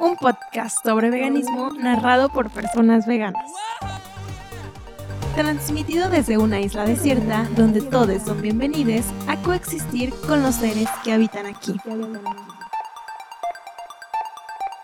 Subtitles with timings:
[0.00, 3.50] un podcast sobre veganismo narrado por personas veganas.
[5.34, 11.12] Transmitido desde una isla desierta donde todos son bienvenidos a coexistir con los seres que
[11.12, 11.74] habitan aquí.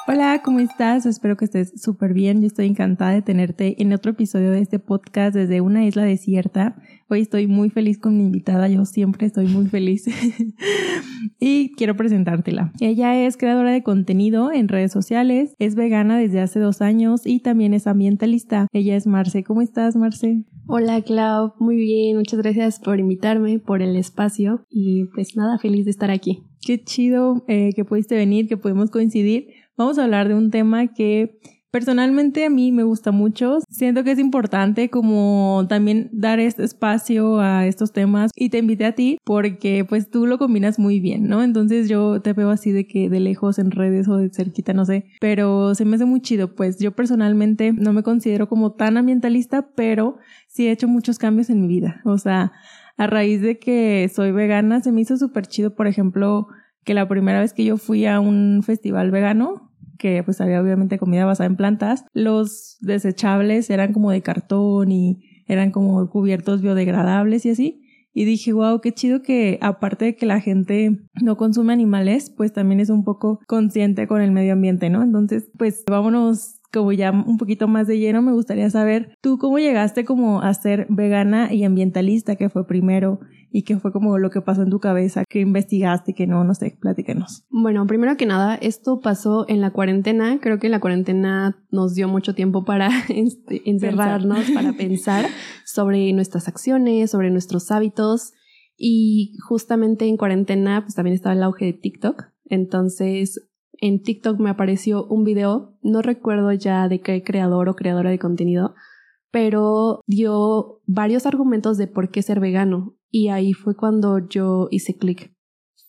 [0.08, 1.06] Hola, ¿cómo estás?
[1.06, 2.40] Espero que estés súper bien.
[2.40, 6.74] Yo estoy encantada de tenerte en otro episodio de este podcast desde una isla desierta.
[7.08, 10.06] Hoy estoy muy feliz con mi invitada, yo siempre estoy muy feliz.
[11.38, 12.72] y quiero presentártela.
[12.80, 17.38] Ella es creadora de contenido en redes sociales, es vegana desde hace dos años y
[17.38, 18.66] también es ambientalista.
[18.72, 19.44] Ella es Marce.
[19.44, 20.42] ¿Cómo estás, Marce?
[20.66, 21.52] Hola, Clau.
[21.60, 22.16] Muy bien.
[22.16, 26.42] Muchas gracias por invitarme, por el espacio y pues nada, feliz de estar aquí.
[26.60, 30.88] Qué chido eh, que pudiste venir, que pudimos coincidir vamos a hablar de un tema
[30.88, 31.40] que
[31.72, 33.58] personalmente a mí me gusta mucho.
[33.70, 38.84] Siento que es importante como también dar este espacio a estos temas y te invité
[38.84, 41.42] a ti porque pues tú lo combinas muy bien, ¿no?
[41.42, 44.84] Entonces yo te veo así de que de lejos en redes o de cerquita, no
[44.84, 46.54] sé, pero se me hace muy chido.
[46.54, 51.48] Pues yo personalmente no me considero como tan ambientalista, pero sí he hecho muchos cambios
[51.48, 52.02] en mi vida.
[52.04, 52.52] O sea,
[52.98, 56.48] a raíz de que soy vegana, se me hizo súper chido, por ejemplo,
[56.84, 60.98] que la primera vez que yo fui a un festival vegano, que pues había obviamente
[60.98, 67.46] comida basada en plantas, los desechables eran como de cartón y eran como cubiertos biodegradables
[67.46, 67.78] y así.
[68.14, 72.52] Y dije, wow, qué chido que aparte de que la gente no consume animales, pues
[72.52, 75.02] también es un poco consciente con el medio ambiente, ¿no?
[75.02, 79.58] Entonces, pues vámonos como ya un poquito más de lleno, me gustaría saber tú cómo
[79.58, 83.20] llegaste como a ser vegana y ambientalista, que fue primero
[83.52, 86.54] y qué fue como lo que pasó en tu cabeza, qué investigaste, que no, no
[86.54, 87.44] sé, platícanos.
[87.50, 90.38] Bueno, primero que nada, esto pasó en la cuarentena.
[90.40, 95.26] Creo que la cuarentena nos dio mucho tiempo para este, encerrarnos, para pensar
[95.66, 98.32] sobre nuestras acciones, sobre nuestros hábitos.
[98.76, 102.24] Y justamente en cuarentena, pues también estaba el auge de TikTok.
[102.46, 103.38] Entonces,
[103.82, 108.18] en TikTok me apareció un video, no recuerdo ya de qué creador o creadora de
[108.18, 108.74] contenido,
[109.30, 112.94] pero dio varios argumentos de por qué ser vegano.
[113.12, 115.36] Y ahí fue cuando yo hice clic.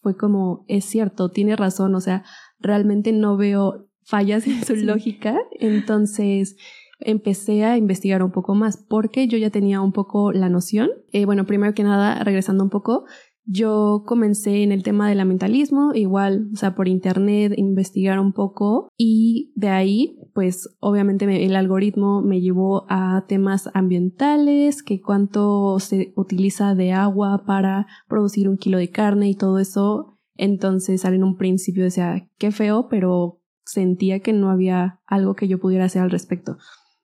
[0.02, 2.26] Fue como, es cierto, tiene razón, o sea,
[2.60, 5.40] realmente no veo fallas en su lógica.
[5.60, 6.58] Entonces
[7.00, 10.90] empecé a investigar un poco más porque yo ya tenía un poco la noción.
[11.14, 13.06] Eh, bueno, primero que nada, regresando un poco,
[13.46, 18.88] yo comencé en el tema del mentalismo, igual, o sea, por internet, investigar un poco
[18.98, 26.14] y de ahí, pues obviamente el algoritmo me llevó a temas ambientales, que cuánto se
[26.16, 30.20] utiliza de agua para producir un kilo de carne y todo eso.
[30.36, 35.60] Entonces, en un principio decía, qué feo, pero sentía que no había algo que yo
[35.60, 36.58] pudiera hacer al respecto.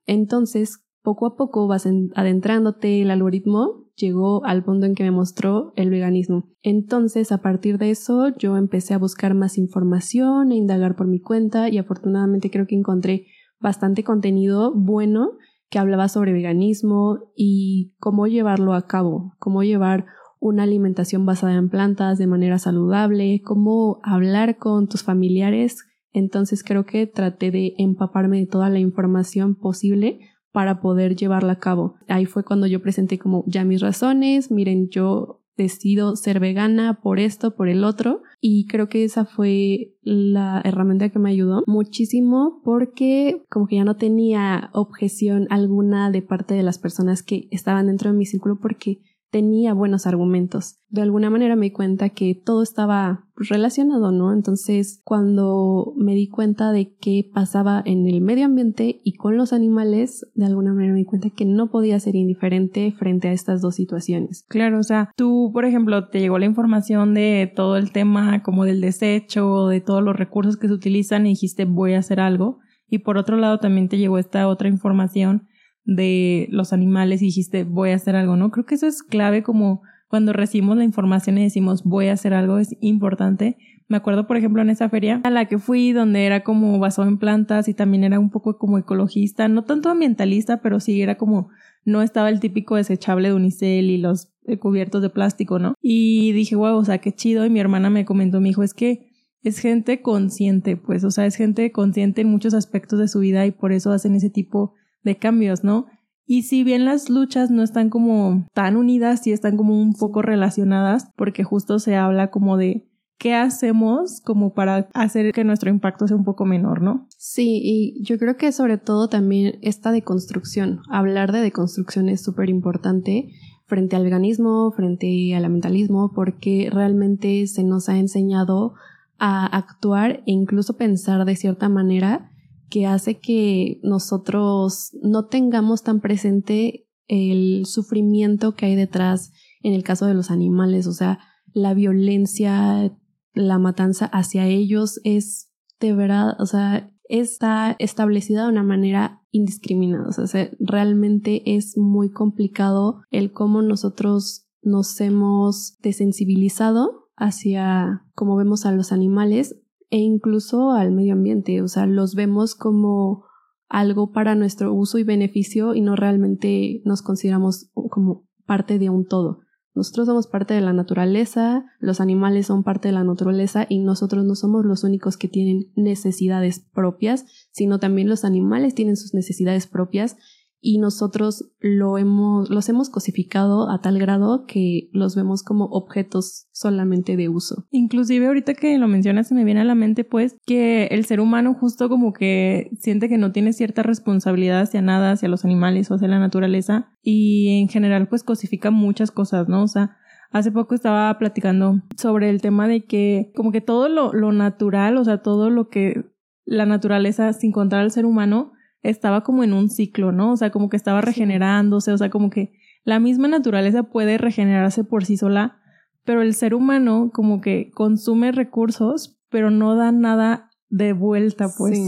[0.05, 5.73] Entonces, poco a poco vas adentrándote el algoritmo llegó al punto en que me mostró
[5.75, 6.49] el veganismo.
[6.61, 11.19] Entonces, a partir de eso, yo empecé a buscar más información, a indagar por mi
[11.19, 13.27] cuenta y afortunadamente creo que encontré
[13.59, 15.31] bastante contenido bueno
[15.69, 20.05] que hablaba sobre veganismo y cómo llevarlo a cabo, cómo llevar
[20.39, 25.85] una alimentación basada en plantas de manera saludable, cómo hablar con tus familiares.
[26.11, 30.19] Entonces creo que traté de empaparme de toda la información posible
[30.51, 31.95] para poder llevarla a cabo.
[32.07, 37.19] Ahí fue cuando yo presenté como ya mis razones, miren, yo decido ser vegana por
[37.19, 42.61] esto, por el otro, y creo que esa fue la herramienta que me ayudó muchísimo
[42.63, 47.87] porque como que ya no tenía objeción alguna de parte de las personas que estaban
[47.87, 49.01] dentro de mi círculo porque
[49.31, 50.79] tenía buenos argumentos.
[50.89, 54.33] De alguna manera me di cuenta que todo estaba relacionado, ¿no?
[54.33, 59.53] Entonces, cuando me di cuenta de qué pasaba en el medio ambiente y con los
[59.53, 63.61] animales, de alguna manera me di cuenta que no podía ser indiferente frente a estas
[63.61, 64.45] dos situaciones.
[64.49, 68.65] Claro, o sea, tú, por ejemplo, te llegó la información de todo el tema como
[68.65, 72.59] del desecho, de todos los recursos que se utilizan y dijiste voy a hacer algo.
[72.91, 75.47] Y por otro lado también te llegó esta otra información
[75.89, 78.51] de los animales y dijiste voy a hacer algo, ¿no?
[78.51, 82.33] Creo que eso es clave como cuando recibimos la información y decimos voy a hacer
[82.33, 83.57] algo, es importante.
[83.87, 87.07] Me acuerdo, por ejemplo, en esa feria a la que fui, donde era como basado
[87.07, 91.17] en plantas y también era un poco como ecologista, no tanto ambientalista, pero sí era
[91.17, 91.49] como,
[91.85, 95.73] no estaba el típico desechable de unicel y los cubiertos de plástico, ¿no?
[95.81, 97.45] Y dije, wow, o sea, qué chido.
[97.45, 99.09] Y mi hermana me comentó, me dijo, es que
[99.41, 103.45] es gente consciente, pues, o sea, es gente consciente en muchos aspectos de su vida
[103.47, 105.87] y por eso hacen ese tipo de cambios, ¿no?
[106.25, 110.21] Y si bien las luchas no están como tan unidas, sí están como un poco
[110.21, 112.87] relacionadas, porque justo se habla como de
[113.17, 117.07] qué hacemos como para hacer que nuestro impacto sea un poco menor, ¿no?
[117.17, 122.49] Sí, y yo creo que sobre todo también esta deconstrucción, hablar de deconstrucción es súper
[122.49, 123.29] importante
[123.65, 128.73] frente al veganismo, frente al ambientalismo, porque realmente se nos ha enseñado
[129.19, 132.28] a actuar e incluso pensar de cierta manera
[132.69, 139.31] que hace que nosotros no tengamos tan presente el sufrimiento que hay detrás
[139.61, 141.19] en el caso de los animales, o sea,
[141.53, 142.97] la violencia,
[143.33, 150.07] la matanza hacia ellos es de verdad, o sea, está establecida de una manera indiscriminada,
[150.07, 158.65] o sea, realmente es muy complicado el cómo nosotros nos hemos desensibilizado hacia cómo vemos
[158.65, 163.25] a los animales e incluso al medio ambiente, o sea, los vemos como
[163.67, 169.05] algo para nuestro uso y beneficio y no realmente nos consideramos como parte de un
[169.05, 169.41] todo.
[169.75, 174.25] Nosotros somos parte de la naturaleza, los animales son parte de la naturaleza y nosotros
[174.25, 179.67] no somos los únicos que tienen necesidades propias, sino también los animales tienen sus necesidades
[179.67, 180.17] propias
[180.61, 186.47] y nosotros lo hemos, los hemos cosificado a tal grado que los vemos como objetos
[186.51, 187.65] solamente de uso.
[187.71, 191.19] Inclusive ahorita que lo mencionas se me viene a la mente pues que el ser
[191.21, 195.89] humano justo como que siente que no tiene cierta responsabilidad hacia nada, hacia los animales
[195.89, 199.63] o hacia la naturaleza y en general pues cosifica muchas cosas, ¿no?
[199.63, 199.97] O sea,
[200.31, 204.97] Hace poco estaba platicando sobre el tema de que como que todo lo, lo natural,
[204.97, 206.05] o sea, todo lo que
[206.45, 210.31] la naturaleza sin contar al ser humano, estaba como en un ciclo, ¿no?
[210.31, 212.53] O sea, como que estaba regenerándose, o sea, como que
[212.83, 215.57] la misma naturaleza puede regenerarse por sí sola,
[216.05, 221.79] pero el ser humano como que consume recursos, pero no da nada de vuelta, pues.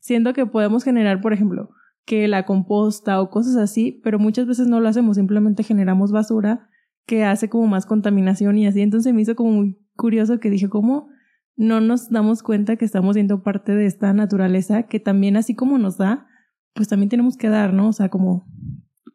[0.00, 1.70] Siendo que podemos generar, por ejemplo,
[2.04, 6.68] que la composta o cosas así, pero muchas veces no lo hacemos, simplemente generamos basura
[7.06, 8.80] que hace como más contaminación y así.
[8.80, 11.08] Entonces me hizo como muy curioso que dije, ¿cómo
[11.56, 15.76] no nos damos cuenta que estamos siendo parte de esta naturaleza que también así como
[15.76, 16.26] nos da,
[16.74, 17.88] pues también tenemos que dar, ¿no?
[17.88, 18.46] O sea, como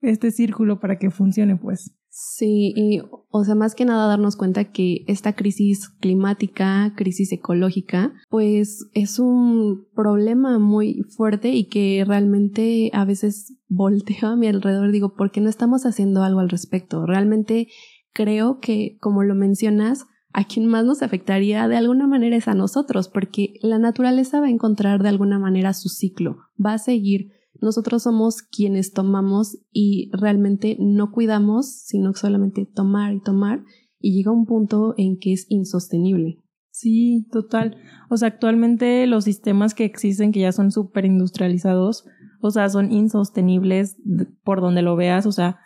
[0.01, 1.95] este círculo para que funcione, pues.
[2.09, 8.13] Sí, y o sea, más que nada darnos cuenta que esta crisis climática, crisis ecológica,
[8.29, 14.93] pues es un problema muy fuerte y que realmente a veces volteo a mi alrededor
[14.93, 17.05] digo, ¿por qué no estamos haciendo algo al respecto?
[17.05, 17.67] Realmente
[18.13, 22.53] creo que, como lo mencionas, a quien más nos afectaría de alguna manera es a
[22.53, 27.31] nosotros, porque la naturaleza va a encontrar de alguna manera su ciclo, va a seguir
[27.61, 33.63] nosotros somos quienes tomamos y realmente no cuidamos, sino solamente tomar y tomar
[33.99, 36.37] y llega un punto en que es insostenible.
[36.69, 37.77] Sí, total.
[38.09, 42.05] O sea, actualmente los sistemas que existen, que ya son súper industrializados,
[42.41, 43.95] o sea, son insostenibles
[44.43, 45.59] por donde lo veas, o sea,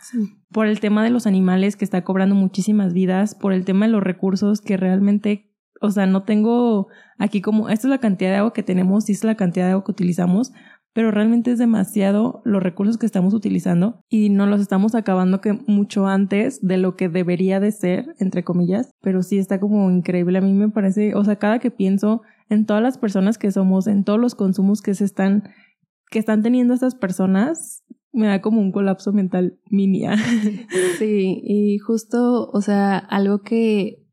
[0.52, 3.92] por el tema de los animales que está cobrando muchísimas vidas, por el tema de
[3.92, 5.52] los recursos que realmente,
[5.82, 6.88] o sea, no tengo
[7.18, 9.66] aquí como, esta es la cantidad de agua que tenemos y esta es la cantidad
[9.66, 10.52] de agua que utilizamos,
[10.94, 15.54] pero realmente es demasiado los recursos que estamos utilizando y no los estamos acabando que
[15.68, 20.40] mucho antes de lo que debería de ser, entre comillas, pero sí está como increíble.
[20.40, 23.88] A mí me parece, o sea, cada que pienso en todas las personas que somos,
[23.88, 25.44] en todos los consumos que se están,
[26.10, 30.06] que están teniendo estas personas, me da como un colapso mental mini.
[30.98, 34.04] sí, y justo, o sea, algo que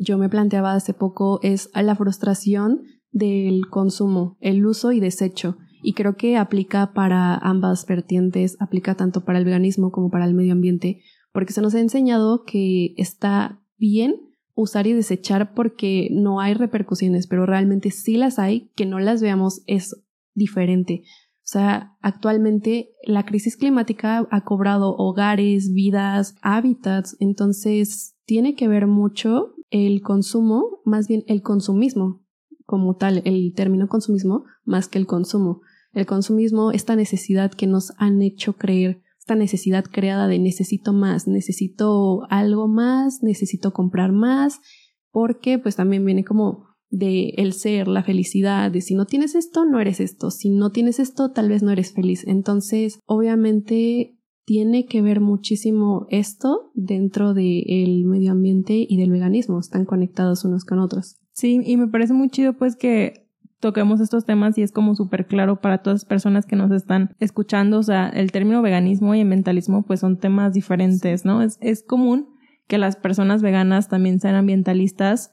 [0.00, 2.82] yo me planteaba hace poco es la frustración
[3.12, 9.24] del consumo, el uso y desecho y creo que aplica para ambas vertientes, aplica tanto
[9.24, 13.60] para el veganismo como para el medio ambiente, porque se nos ha enseñado que está
[13.76, 14.16] bien
[14.54, 19.20] usar y desechar porque no hay repercusiones, pero realmente sí las hay, que no las
[19.20, 20.02] veamos es
[20.32, 21.02] diferente.
[21.38, 28.86] O sea, actualmente la crisis climática ha cobrado hogares, vidas, hábitats, entonces tiene que ver
[28.86, 32.24] mucho el consumo, más bien el consumismo
[32.64, 35.60] como tal, el término consumismo, más que el consumo
[35.94, 41.26] el consumismo, esta necesidad que nos han hecho creer, esta necesidad creada de necesito más,
[41.26, 44.60] necesito algo más, necesito comprar más,
[45.10, 49.64] porque pues también viene como de el ser, la felicidad, de si no tienes esto,
[49.64, 52.24] no eres esto, si no tienes esto, tal vez no eres feliz.
[52.26, 59.86] Entonces, obviamente tiene que ver muchísimo esto dentro del medio ambiente y del veganismo, están
[59.86, 61.16] conectados unos con otros.
[61.32, 63.23] Sí, y me parece muy chido pues que
[63.64, 67.16] toquemos estos temas y es como súper claro para todas las personas que nos están
[67.18, 67.78] escuchando.
[67.78, 71.40] O sea, el término veganismo y ambientalismo pues son temas diferentes, ¿no?
[71.40, 72.28] Es, es común
[72.68, 75.32] que las personas veganas también sean ambientalistas.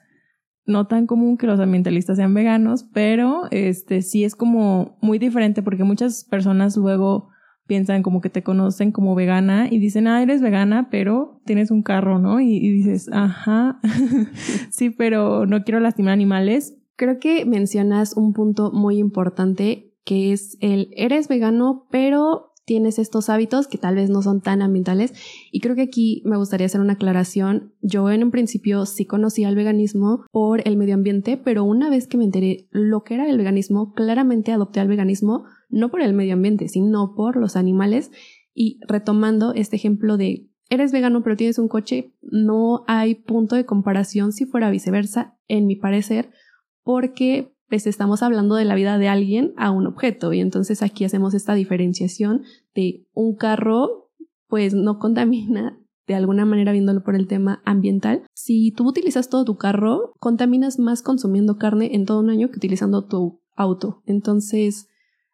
[0.66, 5.62] No tan común que los ambientalistas sean veganos, pero este sí es como muy diferente
[5.62, 7.28] porque muchas personas luego
[7.68, 11.84] piensan como que te conocen como vegana y dicen, ah, eres vegana, pero tienes un
[11.84, 12.40] carro, ¿no?
[12.40, 13.82] Y, y dices, ajá,
[14.70, 20.58] sí, pero no quiero lastimar animales Creo que mencionas un punto muy importante que es
[20.62, 25.14] el eres vegano, pero tienes estos hábitos que tal vez no son tan ambientales.
[25.52, 27.74] Y creo que aquí me gustaría hacer una aclaración.
[27.82, 32.08] Yo en un principio sí conocía el veganismo por el medio ambiente, pero una vez
[32.08, 36.14] que me enteré lo que era el veganismo, claramente adopté al veganismo no por el
[36.14, 38.12] medio ambiente, sino por los animales.
[38.54, 43.66] Y retomando este ejemplo de eres vegano pero tienes un coche, no hay punto de
[43.66, 46.32] comparación si fuera viceversa, en mi parecer,
[46.84, 51.06] porque pues estamos hablando de la vida de alguien a un objeto y entonces aquí
[51.06, 52.44] hacemos esta diferenciación
[52.76, 54.10] de un carro
[54.48, 58.24] pues no contamina de alguna manera viéndolo por el tema ambiental.
[58.34, 62.58] Si tú utilizas todo tu carro, contaminas más consumiendo carne en todo un año que
[62.58, 64.02] utilizando tu auto.
[64.06, 64.90] Entonces,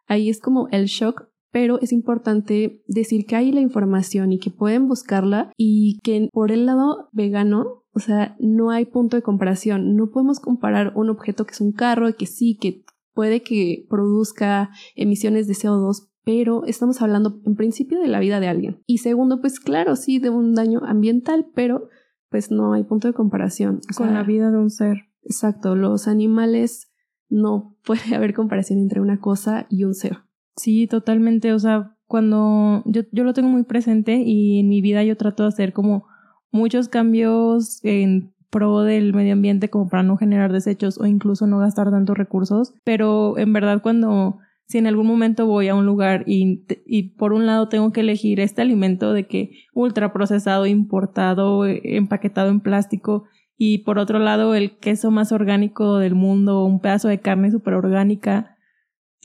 [0.06, 4.52] ahí es como el shock, pero es importante decir que hay la información y que
[4.52, 9.96] pueden buscarla y que por el lado vegano o sea, no hay punto de comparación.
[9.96, 12.86] No podemos comparar un objeto que es un carro, que sí, que
[13.16, 18.50] puede que produzca emisiones de CO2, pero estamos hablando en principio de la vida de
[18.50, 18.84] alguien.
[18.86, 21.90] Y segundo, pues claro, sí, de un daño ambiental, pero
[22.30, 23.80] pues no hay punto de comparación.
[23.96, 25.08] Con la vida de un ser.
[25.24, 26.94] Exacto, los animales
[27.30, 30.20] no puede haber comparación entre una cosa y un ser.
[30.56, 31.52] Sí, totalmente.
[31.52, 35.42] O sea, cuando yo, yo lo tengo muy presente y en mi vida yo trato
[35.42, 36.06] de hacer como
[36.52, 41.60] muchos cambios en pro del medio ambiente como para no generar desechos o incluso no
[41.60, 46.24] gastar tantos recursos, pero en verdad cuando si en algún momento voy a un lugar
[46.28, 51.66] y, y por un lado tengo que elegir este alimento de que ultra procesado, importado,
[51.66, 53.26] empaquetado en plástico
[53.58, 57.74] y por otro lado el queso más orgánico del mundo, un pedazo de carne súper
[57.74, 58.58] orgánica,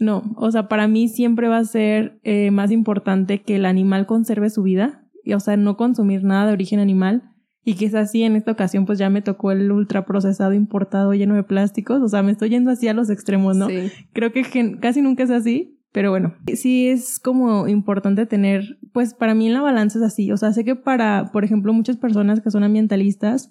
[0.00, 4.07] no, o sea, para mí siempre va a ser eh, más importante que el animal
[4.07, 5.02] conserve su vida
[5.35, 7.23] o sea, no consumir nada de origen animal.
[7.64, 11.37] Y que es así, en esta ocasión pues ya me tocó el ultraprocesado importado lleno
[11.37, 12.02] de plásticos.
[12.02, 13.69] O sea, me estoy yendo así a los extremos, ¿no?
[13.69, 13.91] Sí.
[14.12, 19.35] Creo que casi nunca es así, pero bueno, sí es como importante tener, pues para
[19.35, 20.33] mí en la balanza es así.
[20.33, 23.50] O sea, sé que para, por ejemplo, muchas personas que son ambientalistas,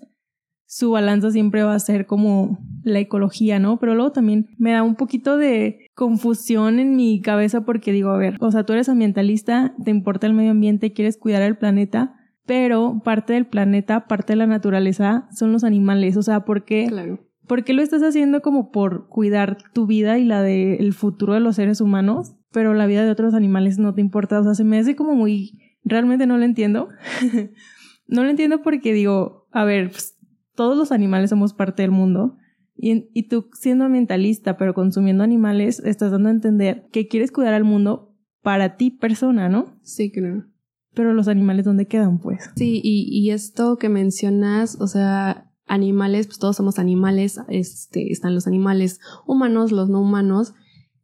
[0.71, 3.77] su balanza siempre va a ser como la ecología, ¿no?
[3.77, 8.17] Pero luego también me da un poquito de confusión en mi cabeza porque digo, a
[8.17, 12.15] ver, o sea, tú eres ambientalista, te importa el medio ambiente, quieres cuidar el planeta,
[12.45, 16.85] pero parte del planeta, parte de la naturaleza son los animales, o sea, ¿por qué?
[16.87, 17.19] Claro.
[17.47, 21.41] ¿Por qué lo estás haciendo como por cuidar tu vida y la del futuro de
[21.41, 22.37] los seres humanos?
[22.53, 25.15] Pero la vida de otros animales no te importa, o sea, se me hace como
[25.15, 25.59] muy...
[25.83, 26.87] Realmente no lo entiendo.
[28.07, 30.17] no lo entiendo porque digo, a ver, pues,
[30.55, 32.37] todos los animales somos parte del mundo.
[32.75, 37.53] Y, y, tú siendo ambientalista, pero consumiendo animales, estás dando a entender que quieres cuidar
[37.53, 39.77] al mundo para ti persona, ¿no?
[39.83, 40.45] Sí, creo.
[40.93, 42.49] Pero los animales, ¿dónde quedan, pues?
[42.55, 48.35] Sí, y, y esto que mencionas, o sea, animales, pues todos somos animales, este, están
[48.35, 50.53] los animales humanos, los no humanos,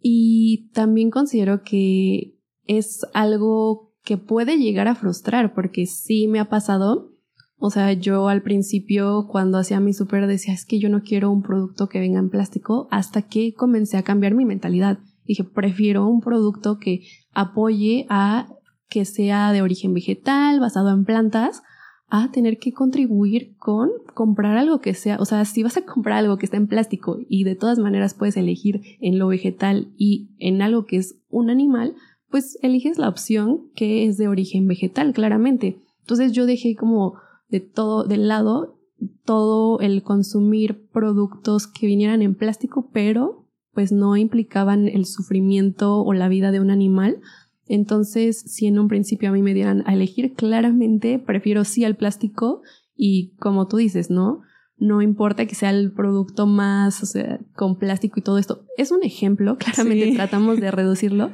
[0.01, 6.49] y también considero que es algo que puede llegar a frustrar, porque sí me ha
[6.49, 7.13] pasado
[7.59, 11.31] o sea, yo al principio cuando hacía mi súper decía, es que yo no quiero
[11.31, 14.99] un producto que venga en plástico hasta que comencé a cambiar mi mentalidad.
[15.25, 17.01] Dije, prefiero un producto que
[17.33, 18.47] apoye a
[18.89, 21.63] que sea de origen vegetal, basado en plantas,
[22.09, 26.19] a tener que contribuir con comprar algo que sea, o sea, si vas a comprar
[26.19, 30.29] algo que está en plástico y de todas maneras puedes elegir en lo vegetal y
[30.39, 31.95] en algo que es un animal,
[32.29, 35.81] pues eliges la opción que es de origen vegetal, claramente.
[36.01, 37.15] Entonces yo dejé como
[37.49, 38.79] de todo, del lado,
[39.25, 46.13] todo el consumir productos que vinieran en plástico, pero pues no implicaban el sufrimiento o
[46.13, 47.21] la vida de un animal.
[47.67, 51.95] Entonces, si en un principio a mí me dieran a elegir, claramente prefiero sí al
[51.95, 52.63] plástico
[52.95, 54.41] y como tú dices, ¿no?
[54.77, 58.65] No importa que sea el producto más, o sea, con plástico y todo esto.
[58.77, 61.31] Es un ejemplo, claramente tratamos de reducirlo,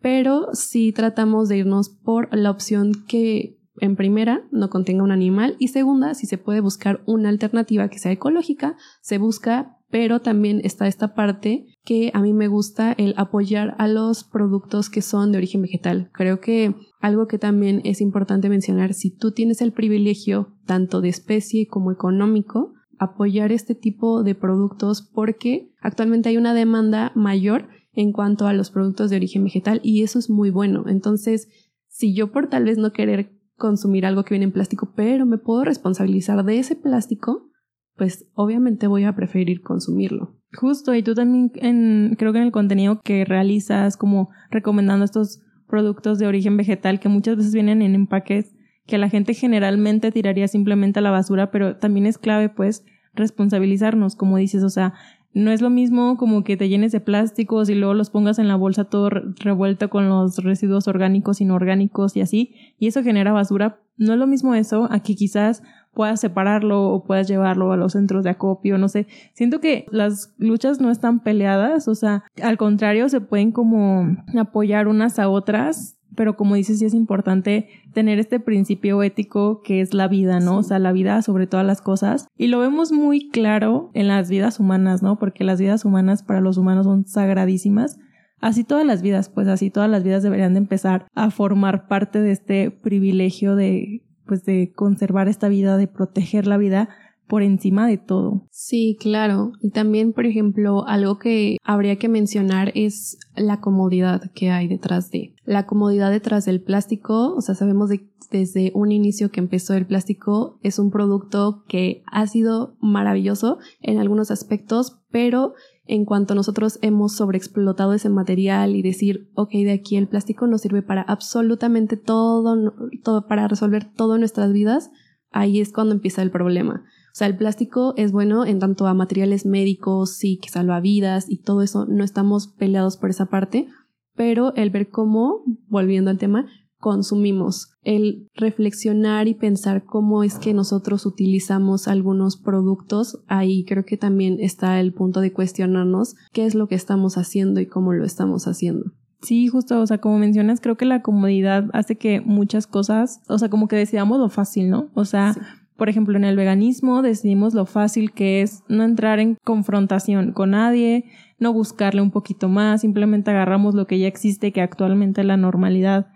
[0.00, 5.56] pero sí tratamos de irnos por la opción que en primera, no contenga un animal
[5.58, 10.60] y segunda, si se puede buscar una alternativa que sea ecológica, se busca, pero también
[10.62, 15.32] está esta parte que a mí me gusta el apoyar a los productos que son
[15.32, 16.10] de origen vegetal.
[16.14, 21.08] Creo que algo que también es importante mencionar, si tú tienes el privilegio tanto de
[21.08, 28.12] especie como económico, apoyar este tipo de productos porque actualmente hay una demanda mayor en
[28.12, 30.84] cuanto a los productos de origen vegetal y eso es muy bueno.
[30.86, 31.48] Entonces,
[31.88, 35.38] si yo por tal vez no querer consumir algo que viene en plástico, pero me
[35.38, 37.50] puedo responsabilizar de ese plástico,
[37.96, 40.38] pues obviamente voy a preferir consumirlo.
[40.54, 45.40] Justo, y tú también en, creo que en el contenido que realizas, como recomendando estos
[45.66, 48.54] productos de origen vegetal que muchas veces vienen en empaques
[48.86, 54.16] que la gente generalmente tiraría simplemente a la basura, pero también es clave pues responsabilizarnos,
[54.16, 54.94] como dices, o sea,
[55.34, 58.48] no es lo mismo como que te llenes de plásticos y luego los pongas en
[58.48, 63.80] la bolsa todo revuelto con los residuos orgánicos, inorgánicos y así, y eso genera basura.
[63.96, 65.62] No es lo mismo eso a que quizás
[65.94, 69.06] puedas separarlo o puedas llevarlo a los centros de acopio, no sé.
[69.34, 74.88] Siento que las luchas no están peleadas, o sea, al contrario, se pueden como apoyar
[74.88, 79.94] unas a otras pero como dices, sí es importante tener este principio ético que es
[79.94, 80.58] la vida, ¿no?
[80.58, 82.26] O sea, la vida sobre todas las cosas.
[82.36, 85.18] Y lo vemos muy claro en las vidas humanas, ¿no?
[85.18, 87.98] Porque las vidas humanas para los humanos son sagradísimas.
[88.40, 92.20] Así todas las vidas, pues así todas las vidas deberían de empezar a formar parte
[92.20, 96.88] de este privilegio de, pues de conservar esta vida, de proteger la vida,
[97.32, 98.46] por encima de todo.
[98.50, 99.52] Sí, claro.
[99.62, 105.10] Y también, por ejemplo, algo que habría que mencionar es la comodidad que hay detrás
[105.10, 105.34] de.
[105.46, 107.88] La comodidad detrás del plástico, o sea, sabemos
[108.30, 113.96] desde un inicio que empezó el plástico, es un producto que ha sido maravilloso en
[113.96, 115.54] algunos aspectos, pero
[115.86, 120.60] en cuanto nosotros hemos sobreexplotado ese material y decir, ok, de aquí el plástico nos
[120.60, 124.90] sirve para absolutamente todo, todo para resolver todo en nuestras vidas,
[125.30, 126.84] ahí es cuando empieza el problema.
[127.12, 131.26] O sea, el plástico es bueno en tanto a materiales médicos, sí, que salva vidas
[131.28, 133.68] y todo eso, no estamos peleados por esa parte,
[134.14, 136.46] pero el ver cómo, volviendo al tema,
[136.78, 143.98] consumimos, el reflexionar y pensar cómo es que nosotros utilizamos algunos productos, ahí creo que
[143.98, 148.04] también está el punto de cuestionarnos qué es lo que estamos haciendo y cómo lo
[148.04, 148.92] estamos haciendo.
[149.20, 153.38] Sí, justo, o sea, como mencionas, creo que la comodidad hace que muchas cosas, o
[153.38, 154.90] sea, como que decidamos lo fácil, ¿no?
[154.94, 155.36] O sea,
[155.82, 160.50] por ejemplo, en el veganismo decidimos lo fácil que es no entrar en confrontación con
[160.50, 161.06] nadie,
[161.40, 166.06] no buscarle un poquito más, simplemente agarramos lo que ya existe, que actualmente la normalidad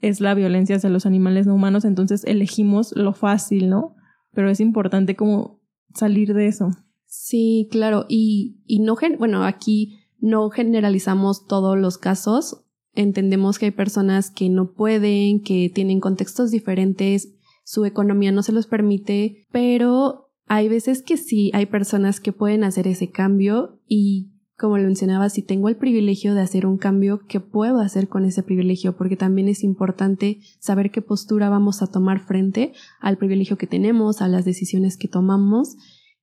[0.00, 3.96] es la violencia hacia los animales no humanos, entonces elegimos lo fácil, ¿no?
[4.34, 5.64] Pero es importante como
[5.96, 6.68] salir de eso.
[7.04, 14.30] Sí, claro, y, no, bueno, aquí no generalizamos todos los casos, entendemos que hay personas
[14.30, 17.34] que no pueden, que tienen contextos diferentes
[17.68, 22.64] su economía no se los permite, pero hay veces que sí, hay personas que pueden
[22.64, 27.20] hacer ese cambio y como lo mencionaba, si tengo el privilegio de hacer un cambio,
[27.28, 28.96] ¿qué puedo hacer con ese privilegio?
[28.96, 34.22] Porque también es importante saber qué postura vamos a tomar frente al privilegio que tenemos,
[34.22, 35.76] a las decisiones que tomamos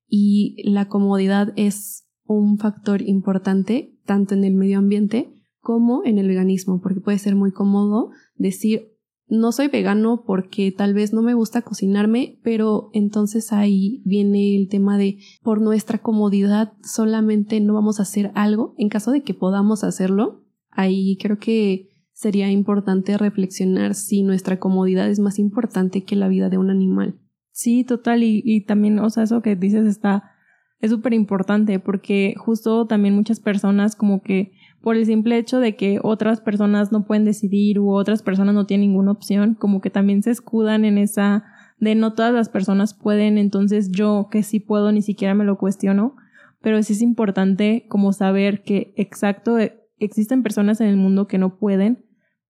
[0.07, 6.27] y la comodidad es un factor importante tanto en el medio ambiente como en el
[6.27, 8.94] veganismo, porque puede ser muy cómodo decir,
[9.27, 14.67] no soy vegano porque tal vez no me gusta cocinarme, pero entonces ahí viene el
[14.69, 18.75] tema de por nuestra comodidad solamente no vamos a hacer algo.
[18.77, 25.09] En caso de que podamos hacerlo, ahí creo que sería importante reflexionar si nuestra comodidad
[25.09, 27.19] es más importante que la vida de un animal.
[27.51, 28.23] Sí, total.
[28.23, 30.31] Y, también, o sea, eso que dices está,
[30.79, 34.51] es súper importante porque justo también muchas personas como que
[34.85, 38.67] por el simple hecho de que otras personas no pueden decidir u otras personas no
[38.67, 41.43] tienen ninguna opción, como que también se escudan en esa
[41.79, 45.57] de no todas las personas pueden, entonces yo que sí puedo ni siquiera me lo
[45.57, 46.15] cuestiono,
[46.61, 51.39] pero sí es importante como saber que exacto eh, existen personas en el mundo que
[51.39, 52.05] no pueden,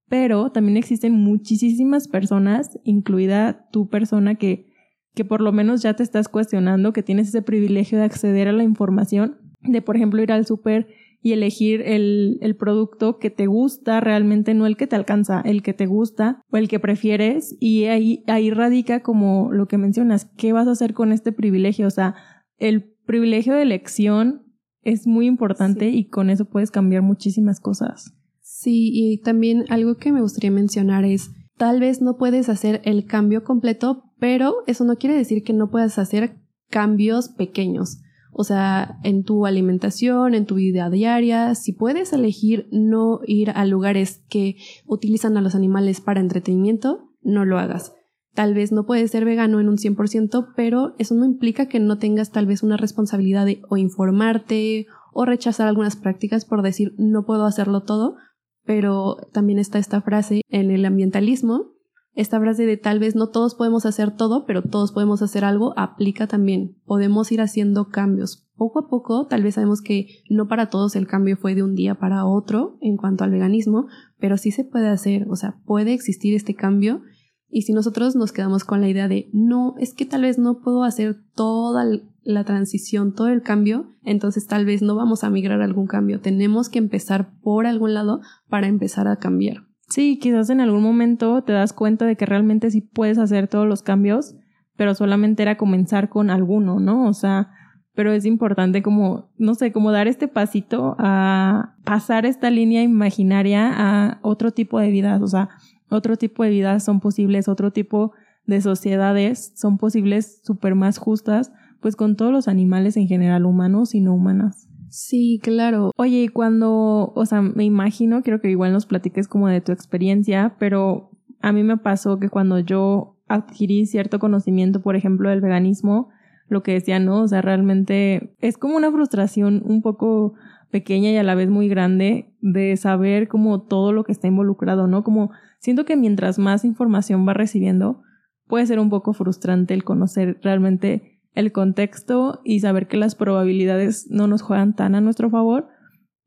[0.06, 4.66] pero también existen muchísimas personas, incluida tu persona que
[5.14, 8.52] que por lo menos ya te estás cuestionando, que tienes ese privilegio de acceder a
[8.52, 10.88] la información, de por ejemplo ir al súper
[11.26, 15.60] y elegir el, el, producto que te gusta realmente, no el que te alcanza, el
[15.60, 17.56] que te gusta o el que prefieres.
[17.58, 21.88] Y ahí, ahí radica como lo que mencionas, ¿qué vas a hacer con este privilegio?
[21.88, 22.14] O sea,
[22.58, 24.44] el privilegio de elección
[24.82, 28.14] es muy importante y con eso puedes cambiar muchísimas cosas.
[28.40, 33.04] Sí, y también algo que me gustaría mencionar es, tal vez no puedes hacer el
[33.04, 36.36] cambio completo, pero eso no quiere decir que no puedas hacer
[36.70, 37.98] cambios pequeños.
[38.38, 43.64] O sea, en tu alimentación, en tu vida diaria, si puedes elegir no ir a
[43.64, 47.94] lugares que utilizan a los animales para entretenimiento, no lo hagas.
[48.34, 51.96] Tal vez no puedes ser vegano en un 100%, pero eso no implica que no
[51.96, 57.24] tengas tal vez una responsabilidad de o informarte o rechazar algunas prácticas por decir no
[57.24, 58.16] puedo hacerlo todo,
[58.64, 61.75] pero también está esta frase en el ambientalismo
[62.16, 65.74] esta frase de tal vez no todos podemos hacer todo, pero todos podemos hacer algo,
[65.76, 66.78] aplica también.
[66.86, 68.48] Podemos ir haciendo cambios.
[68.56, 71.74] Poco a poco, tal vez sabemos que no para todos el cambio fue de un
[71.74, 75.92] día para otro en cuanto al veganismo, pero sí se puede hacer, o sea, puede
[75.92, 77.02] existir este cambio.
[77.50, 80.60] Y si nosotros nos quedamos con la idea de no, es que tal vez no
[80.60, 81.84] puedo hacer toda
[82.22, 86.22] la transición, todo el cambio, entonces tal vez no vamos a migrar a algún cambio.
[86.22, 89.65] Tenemos que empezar por algún lado para empezar a cambiar.
[89.88, 93.68] Sí, quizás en algún momento te das cuenta de que realmente sí puedes hacer todos
[93.68, 94.34] los cambios,
[94.76, 97.06] pero solamente era comenzar con alguno, ¿no?
[97.06, 97.50] O sea,
[97.94, 103.72] pero es importante como, no sé, como dar este pasito a pasar esta línea imaginaria
[103.74, 105.48] a otro tipo de vidas, o sea,
[105.88, 108.12] otro tipo de vidas son posibles, otro tipo
[108.44, 113.94] de sociedades son posibles súper más justas, pues con todos los animales en general, humanos
[113.94, 114.65] y no humanas.
[114.98, 115.92] Sí, claro.
[115.98, 119.70] Oye, y cuando, o sea, me imagino, quiero que igual nos platiques como de tu
[119.70, 121.10] experiencia, pero
[121.42, 126.08] a mí me pasó que cuando yo adquirí cierto conocimiento, por ejemplo, del veganismo,
[126.48, 127.20] lo que decía, ¿no?
[127.20, 130.32] O sea, realmente es como una frustración un poco
[130.70, 134.86] pequeña y a la vez muy grande de saber como todo lo que está involucrado,
[134.86, 135.04] ¿no?
[135.04, 138.00] Como siento que mientras más información va recibiendo,
[138.46, 144.08] puede ser un poco frustrante el conocer realmente el contexto y saber que las probabilidades
[144.10, 145.68] no nos juegan tan a nuestro favor,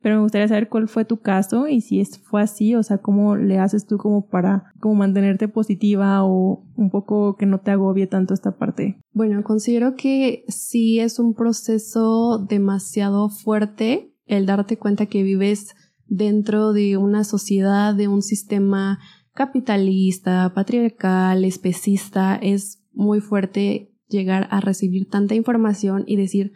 [0.02, 3.36] pero me gustaría saber cuál fue tu caso y si fue así, o sea, cómo
[3.36, 8.08] le haces tú como para como mantenerte positiva o un poco que no te agobie
[8.08, 9.02] tanto esta parte.
[9.12, 16.72] Bueno, considero que sí es un proceso demasiado fuerte el darte cuenta que vives dentro
[16.72, 19.00] de una sociedad, de un sistema
[19.34, 26.52] capitalista, patriarcal, especista, es muy fuerte llegar a recibir tanta información y decir,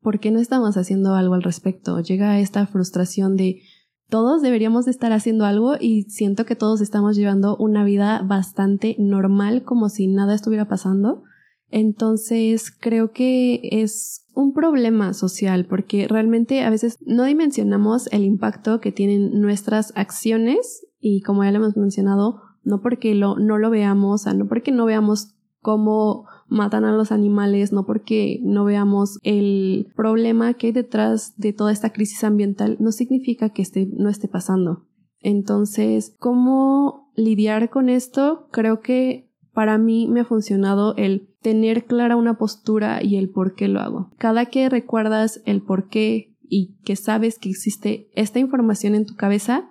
[0.00, 2.00] ¿por qué no estamos haciendo algo al respecto?
[2.00, 3.62] Llega esta frustración de
[4.10, 8.96] todos deberíamos de estar haciendo algo y siento que todos estamos llevando una vida bastante
[8.98, 11.22] normal como si nada estuviera pasando.
[11.70, 18.80] Entonces creo que es un problema social porque realmente a veces no dimensionamos el impacto
[18.80, 23.70] que tienen nuestras acciones y como ya lo hemos mencionado, no porque lo, no lo
[23.70, 28.64] veamos, o sea, no porque no veamos cómo matan a los animales, no porque no
[28.64, 33.88] veamos el problema que hay detrás de toda esta crisis ambiental, no significa que este,
[33.90, 34.86] no esté pasando.
[35.20, 38.48] Entonces, ¿cómo lidiar con esto?
[38.50, 43.54] Creo que para mí me ha funcionado el tener clara una postura y el por
[43.54, 44.10] qué lo hago.
[44.18, 49.14] Cada que recuerdas el por qué y que sabes que existe esta información en tu
[49.14, 49.69] cabeza,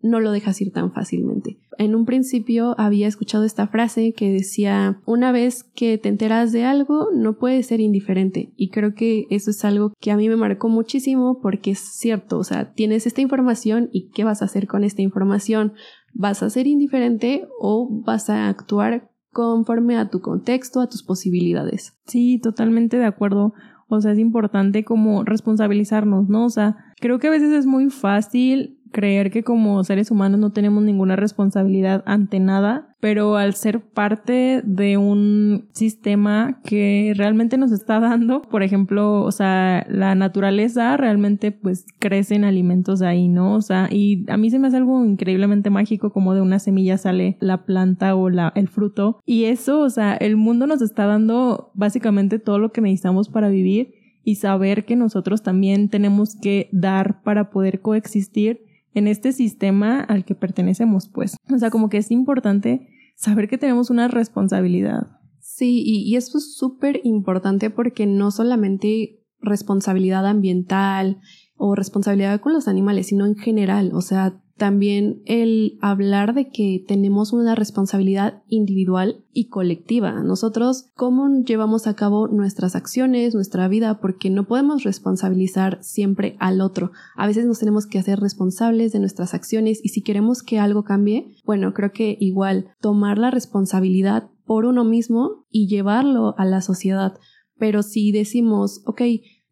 [0.00, 1.58] no lo dejas ir tan fácilmente.
[1.76, 6.64] En un principio había escuchado esta frase que decía, una vez que te enteras de
[6.64, 8.52] algo, no puedes ser indiferente.
[8.56, 12.38] Y creo que eso es algo que a mí me marcó muchísimo porque es cierto,
[12.38, 15.72] o sea, tienes esta información y ¿qué vas a hacer con esta información?
[16.14, 21.98] ¿Vas a ser indiferente o vas a actuar conforme a tu contexto, a tus posibilidades?
[22.06, 23.52] Sí, totalmente de acuerdo.
[23.88, 26.44] O sea, es importante como responsabilizarnos, ¿no?
[26.44, 30.52] O sea, creo que a veces es muy fácil creer que como seres humanos no
[30.52, 37.72] tenemos ninguna responsabilidad ante nada, pero al ser parte de un sistema que realmente nos
[37.72, 43.54] está dando, por ejemplo, o sea, la naturaleza realmente pues crecen alimentos ahí, ¿no?
[43.54, 46.98] O sea, y a mí se me hace algo increíblemente mágico como de una semilla
[46.98, 51.06] sale la planta o la, el fruto y eso, o sea, el mundo nos está
[51.06, 56.68] dando básicamente todo lo que necesitamos para vivir y saber que nosotros también tenemos que
[56.72, 61.36] dar para poder coexistir en este sistema al que pertenecemos, pues.
[61.52, 65.08] O sea, como que es importante saber que tenemos una responsabilidad.
[65.40, 71.20] Sí, y, esto es súper importante porque no solamente responsabilidad ambiental
[71.56, 76.84] o responsabilidad con los animales, sino en general, o sea, también el hablar de que
[76.86, 80.22] tenemos una responsabilidad individual y colectiva.
[80.22, 84.00] Nosotros, ¿cómo llevamos a cabo nuestras acciones, nuestra vida?
[84.00, 86.90] Porque no podemos responsabilizar siempre al otro.
[87.16, 90.84] A veces nos tenemos que hacer responsables de nuestras acciones y si queremos que algo
[90.84, 96.60] cambie, bueno, creo que igual tomar la responsabilidad por uno mismo y llevarlo a la
[96.60, 97.14] sociedad.
[97.58, 99.02] Pero si decimos, ok,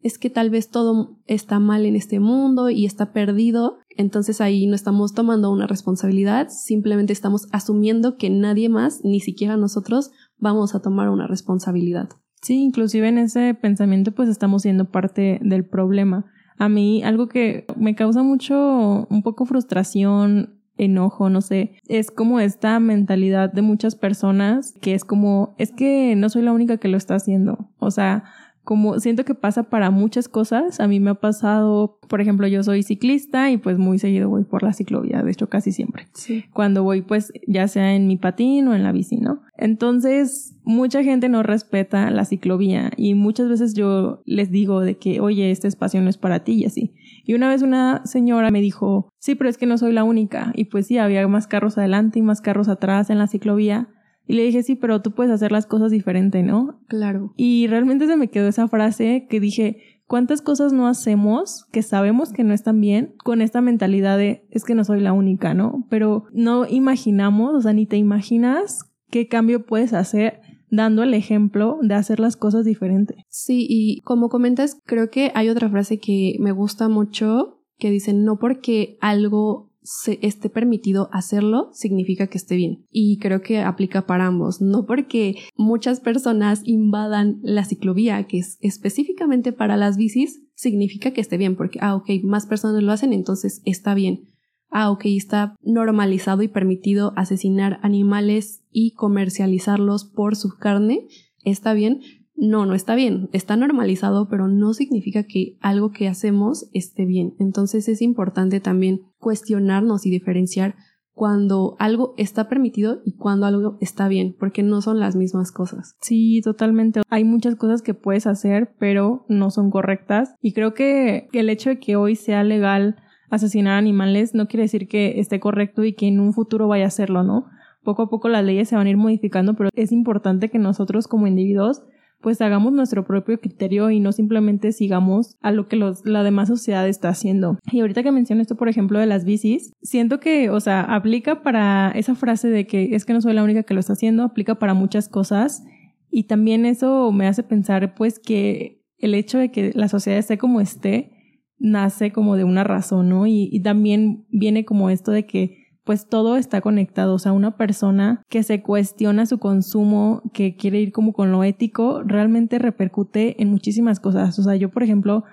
[0.01, 4.67] es que tal vez todo está mal en este mundo y está perdido, entonces ahí
[4.67, 10.75] no estamos tomando una responsabilidad, simplemente estamos asumiendo que nadie más, ni siquiera nosotros, vamos
[10.75, 12.09] a tomar una responsabilidad.
[12.41, 16.25] Sí, inclusive en ese pensamiento pues estamos siendo parte del problema.
[16.57, 22.39] A mí algo que me causa mucho, un poco frustración, enojo, no sé, es como
[22.39, 26.87] esta mentalidad de muchas personas que es como, es que no soy la única que
[26.87, 27.69] lo está haciendo.
[27.79, 28.23] O sea,
[28.67, 30.81] como siento que pasa para muchas cosas.
[30.81, 34.43] A mí me ha pasado, por ejemplo, yo soy ciclista y pues muy seguido voy
[34.43, 36.09] por la ciclovía, de hecho casi siempre.
[36.11, 36.43] Sí.
[36.51, 39.39] Cuando voy pues ya sea en mi patín o en la bici, ¿no?
[39.55, 45.21] Entonces, mucha gente no respeta la ciclovía y muchas veces yo les digo de que,
[45.21, 46.93] oye, este espacio no es para ti y así.
[47.23, 50.51] Y una vez una señora me dijo, sí, pero es que no soy la única.
[50.55, 53.87] Y pues sí, había más carros adelante y más carros atrás en la ciclovía.
[54.27, 56.79] Y le dije, sí, pero tú puedes hacer las cosas diferente, ¿no?
[56.87, 57.33] Claro.
[57.37, 62.33] Y realmente se me quedó esa frase que dije, ¿cuántas cosas no hacemos que sabemos
[62.33, 65.85] que no están bien con esta mentalidad de es que no soy la única, ¿no?
[65.89, 71.77] Pero no imaginamos, o sea, ni te imaginas qué cambio puedes hacer dando el ejemplo
[71.81, 73.15] de hacer las cosas diferente.
[73.29, 78.13] Sí, y como comentas, creo que hay otra frase que me gusta mucho que dice,
[78.13, 82.85] no porque algo se esté permitido hacerlo, significa que esté bien.
[82.91, 84.59] Y creo que aplica para ambos.
[84.59, 91.21] No porque muchas personas invadan la ciclovía, que es específicamente para las bicis, significa que
[91.21, 94.25] esté bien, porque, ah, ok, más personas lo hacen, entonces está bien.
[94.69, 101.07] Ah, ok, está normalizado y permitido asesinar animales y comercializarlos por su carne,
[101.45, 102.01] está bien,
[102.37, 107.33] no, no está bien, está normalizado, pero no significa que algo que hacemos esté bien.
[107.39, 110.75] Entonces es importante también cuestionarnos y diferenciar
[111.13, 115.95] cuando algo está permitido y cuando algo está bien, porque no son las mismas cosas.
[115.99, 117.01] Sí, totalmente.
[117.09, 120.35] Hay muchas cosas que puedes hacer, pero no son correctas.
[120.39, 122.97] Y creo que el hecho de que hoy sea legal
[123.31, 126.91] asesinar animales no quiere decir que esté correcto y que en un futuro vaya a
[126.91, 127.47] serlo, ¿no?
[127.83, 131.07] Poco a poco las leyes se van a ir modificando, pero es importante que nosotros
[131.07, 131.81] como individuos
[132.21, 136.87] pues hagamos nuestro propio criterio y no simplemente sigamos a lo que la demás sociedad
[136.87, 137.59] está haciendo.
[137.71, 141.43] Y ahorita que menciono esto, por ejemplo, de las bicis, siento que, o sea, aplica
[141.43, 144.23] para esa frase de que es que no soy la única que lo está haciendo,
[144.23, 145.63] aplica para muchas cosas.
[146.09, 150.37] Y también eso me hace pensar, pues, que el hecho de que la sociedad esté
[150.37, 151.11] como esté,
[151.59, 153.27] nace como de una razón, ¿no?
[153.27, 157.15] Y también viene como esto de que pues todo está conectado.
[157.15, 161.45] O sea, una persona que se cuestiona su consumo, que quiere ir como con lo
[161.45, 164.37] ético, realmente repercute en muchísimas cosas.
[164.37, 165.23] O sea, yo, por ejemplo,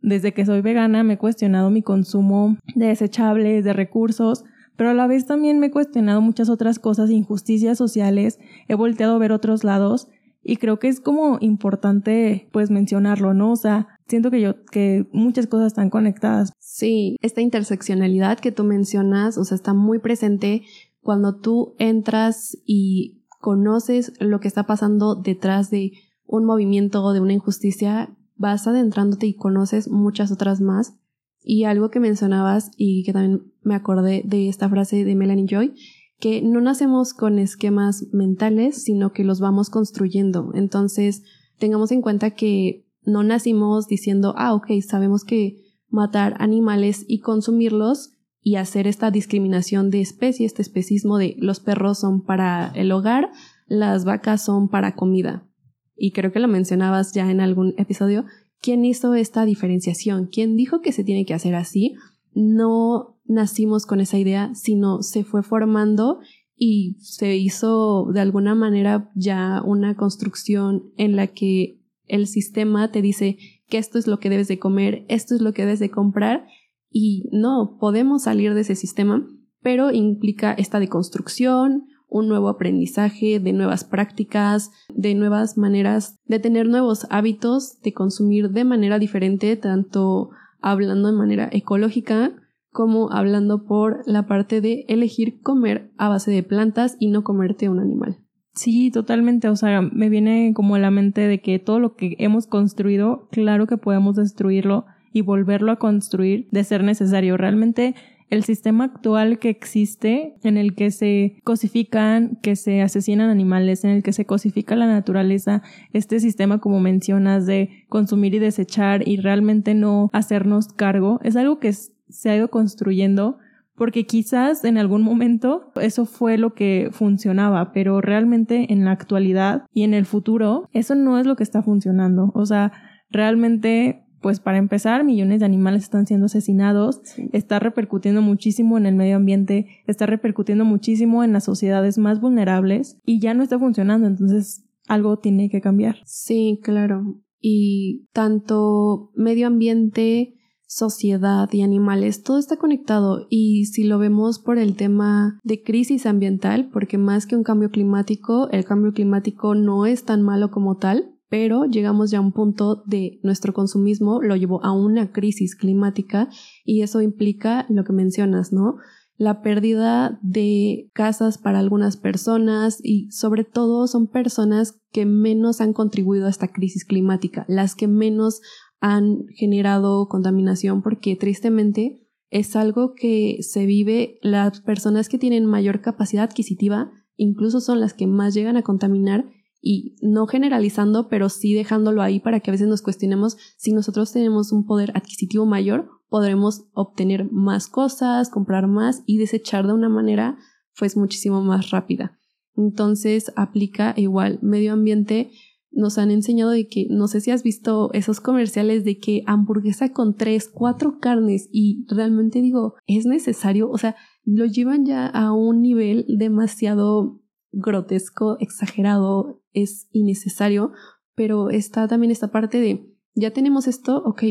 [0.00, 4.44] desde que soy vegana me he cuestionado mi consumo de desechables, de recursos,
[4.76, 9.16] pero a la vez también me he cuestionado muchas otras cosas, injusticias sociales, he volteado
[9.16, 10.06] a ver otros lados
[10.44, 13.50] y creo que es como importante pues mencionarlo, ¿no?
[13.50, 16.52] O sea, siento que yo, que muchas cosas están conectadas.
[16.58, 20.62] Sí, esta interseccionalidad que tú mencionas, o sea, está muy presente
[21.00, 25.92] cuando tú entras y conoces lo que está pasando detrás de
[26.26, 30.94] un movimiento o de una injusticia, vas adentrándote y conoces muchas otras más.
[31.42, 35.74] Y algo que mencionabas y que también me acordé de esta frase de Melanie Joy,
[36.18, 40.52] que no nacemos con esquemas mentales, sino que los vamos construyendo.
[40.54, 41.22] Entonces,
[41.58, 45.56] tengamos en cuenta que no nacimos diciendo, ah, ok, sabemos que
[45.88, 52.00] matar animales y consumirlos y hacer esta discriminación de especie, este especismo de los perros
[52.00, 53.30] son para el hogar,
[53.66, 55.48] las vacas son para comida.
[55.96, 58.26] Y creo que lo mencionabas ya en algún episodio.
[58.60, 60.26] ¿Quién hizo esta diferenciación?
[60.26, 61.94] ¿Quién dijo que se tiene que hacer así?
[62.34, 66.18] No nacimos con esa idea, sino se fue formando
[66.56, 73.02] y se hizo de alguna manera ya una construcción en la que el sistema te
[73.02, 73.38] dice
[73.68, 76.46] que esto es lo que debes de comer, esto es lo que debes de comprar
[76.90, 79.26] y no, podemos salir de ese sistema,
[79.62, 86.68] pero implica esta deconstrucción, un nuevo aprendizaje, de nuevas prácticas, de nuevas maneras de tener
[86.68, 92.32] nuevos hábitos, de consumir de manera diferente, tanto hablando de manera ecológica
[92.70, 97.68] como hablando por la parte de elegir comer a base de plantas y no comerte
[97.68, 98.23] un animal.
[98.54, 99.48] Sí, totalmente.
[99.48, 103.28] O sea, me viene como a la mente de que todo lo que hemos construido,
[103.30, 107.36] claro que podemos destruirlo y volverlo a construir de ser necesario.
[107.36, 107.94] Realmente
[108.30, 113.90] el sistema actual que existe, en el que se cosifican, que se asesinan animales, en
[113.90, 115.62] el que se cosifica la naturaleza,
[115.92, 121.58] este sistema, como mencionas, de consumir y desechar y realmente no hacernos cargo, es algo
[121.58, 123.38] que se ha ido construyendo
[123.76, 129.66] porque quizás en algún momento eso fue lo que funcionaba, pero realmente en la actualidad
[129.72, 132.30] y en el futuro eso no es lo que está funcionando.
[132.34, 132.72] O sea,
[133.10, 137.02] realmente pues para empezar, millones de animales están siendo asesinados,
[137.34, 142.98] está repercutiendo muchísimo en el medio ambiente, está repercutiendo muchísimo en las sociedades más vulnerables
[143.04, 145.96] y ya no está funcionando, entonces algo tiene que cambiar.
[146.06, 147.20] Sí, claro.
[147.38, 150.36] Y tanto medio ambiente,
[150.74, 156.04] sociedad y animales, todo está conectado y si lo vemos por el tema de crisis
[156.04, 160.76] ambiental, porque más que un cambio climático, el cambio climático no es tan malo como
[160.76, 165.54] tal, pero llegamos ya a un punto de nuestro consumismo lo llevó a una crisis
[165.54, 166.28] climática
[166.64, 168.74] y eso implica lo que mencionas, ¿no?
[169.16, 175.72] La pérdida de casas para algunas personas y sobre todo son personas que menos han
[175.72, 178.40] contribuido a esta crisis climática, las que menos
[178.86, 185.80] han generado contaminación porque tristemente es algo que se vive, las personas que tienen mayor
[185.80, 189.24] capacidad adquisitiva incluso son las que más llegan a contaminar
[189.62, 194.12] y no generalizando, pero sí dejándolo ahí para que a veces nos cuestionemos si nosotros
[194.12, 199.88] tenemos un poder adquisitivo mayor, podremos obtener más cosas, comprar más y desechar de una
[199.88, 200.36] manera
[200.78, 202.18] pues muchísimo más rápida.
[202.54, 205.30] Entonces aplica igual medio ambiente.
[205.74, 209.92] Nos han enseñado de que, no sé si has visto esos comerciales de que hamburguesa
[209.92, 215.32] con tres, cuatro carnes y realmente digo, es necesario, o sea, lo llevan ya a
[215.32, 217.20] un nivel demasiado
[217.52, 220.72] grotesco, exagerado, es innecesario,
[221.14, 224.22] pero está también esta parte de, ya tenemos esto, ok,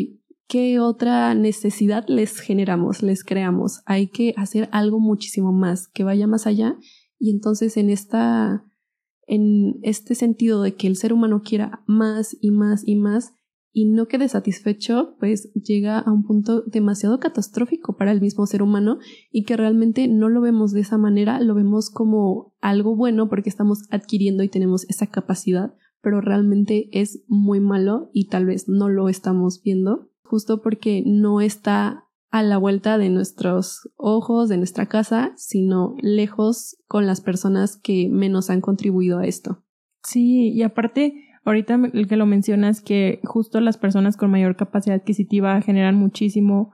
[0.48, 3.82] ¿qué otra necesidad les generamos, les creamos?
[3.86, 6.78] Hay que hacer algo muchísimo más, que vaya más allá
[7.20, 8.66] y entonces en esta
[9.28, 13.34] en este sentido de que el ser humano quiera más y más y más
[13.76, 18.62] y no quede satisfecho, pues llega a un punto demasiado catastrófico para el mismo ser
[18.62, 19.00] humano
[19.32, 23.50] y que realmente no lo vemos de esa manera, lo vemos como algo bueno porque
[23.50, 28.90] estamos adquiriendo y tenemos esa capacidad, pero realmente es muy malo y tal vez no
[28.90, 34.88] lo estamos viendo, justo porque no está a la vuelta de nuestros ojos, de nuestra
[34.88, 39.64] casa, sino lejos con las personas que menos han contribuido a esto.
[40.04, 41.14] Sí, y aparte,
[41.46, 46.72] ahorita el que lo mencionas, que justo las personas con mayor capacidad adquisitiva generan muchísimo,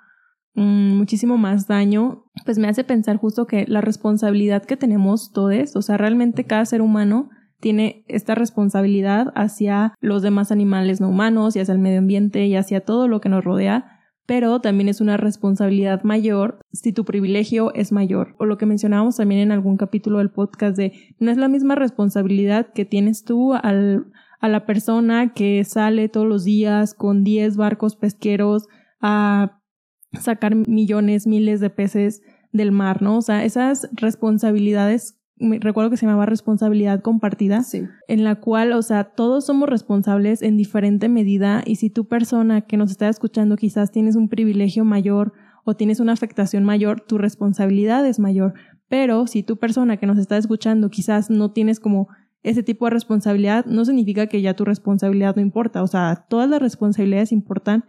[0.56, 5.76] mm, muchísimo más daño, pues me hace pensar justo que la responsabilidad que tenemos todos,
[5.76, 11.58] o sea, realmente cada ser humano tiene esta responsabilidad hacia los demás animales no humanos
[11.58, 13.98] y hacia el medio ambiente y hacia todo lo que nos rodea,
[14.29, 18.35] pero también es una responsabilidad mayor si tu privilegio es mayor.
[18.37, 21.73] O lo que mencionábamos también en algún capítulo del podcast de no es la misma
[21.73, 24.05] responsabilidad que tienes tú al,
[24.39, 28.67] a la persona que sale todos los días con 10 barcos pesqueros
[29.01, 29.59] a
[30.19, 33.17] sacar millones, miles de peces del mar, ¿no?
[33.17, 35.18] O sea, esas responsabilidades
[35.60, 37.63] recuerdo que se llamaba responsabilidad compartida,
[38.08, 42.62] en la cual, o sea, todos somos responsables en diferente medida y si tu persona
[42.62, 47.17] que nos está escuchando quizás tienes un privilegio mayor o tienes una afectación mayor, tu
[47.17, 48.54] responsabilidad es mayor.
[48.88, 52.08] Pero si tu persona que nos está escuchando quizás no tienes como
[52.41, 55.84] ese tipo de responsabilidad, no significa que ya tu responsabilidad no importa.
[55.84, 57.86] O sea, todas las responsabilidades importan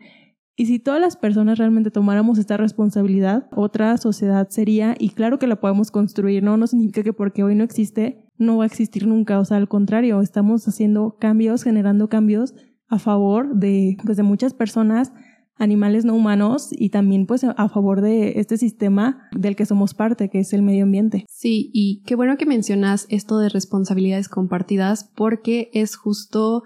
[0.56, 5.46] y si todas las personas realmente tomáramos esta responsabilidad, otra sociedad sería, y claro que
[5.46, 6.56] la podemos construir, ¿no?
[6.56, 9.38] No significa que porque hoy no existe, no va a existir nunca.
[9.38, 12.54] O sea, al contrario, estamos haciendo cambios, generando cambios
[12.88, 15.12] a favor de, pues, de muchas personas,
[15.60, 20.30] animales no humanos y también pues a favor de este sistema del que somos parte,
[20.30, 21.26] que es el medio ambiente.
[21.28, 26.62] Sí, y qué bueno que mencionas esto de responsabilidades compartidas porque es justo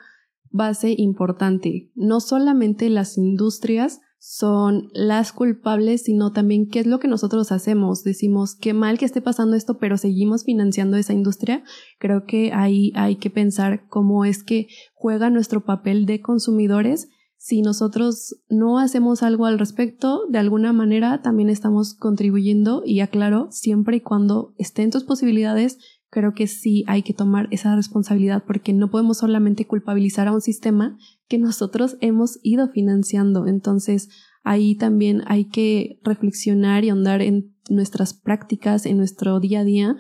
[0.54, 1.90] base importante.
[1.96, 8.04] No solamente las industrias son las culpables, sino también qué es lo que nosotros hacemos.
[8.04, 11.64] Decimos, qué mal que esté pasando esto, pero seguimos financiando esa industria.
[11.98, 17.08] Creo que ahí hay que pensar cómo es que juega nuestro papel de consumidores.
[17.36, 23.48] Si nosotros no hacemos algo al respecto, de alguna manera también estamos contribuyendo y aclaro,
[23.50, 25.78] siempre y cuando estén tus posibilidades,
[26.14, 30.40] creo que sí hay que tomar esa responsabilidad porque no podemos solamente culpabilizar a un
[30.40, 30.96] sistema
[31.26, 33.48] que nosotros hemos ido financiando.
[33.48, 34.10] Entonces,
[34.44, 39.96] ahí también hay que reflexionar y ahondar en nuestras prácticas, en nuestro día a día,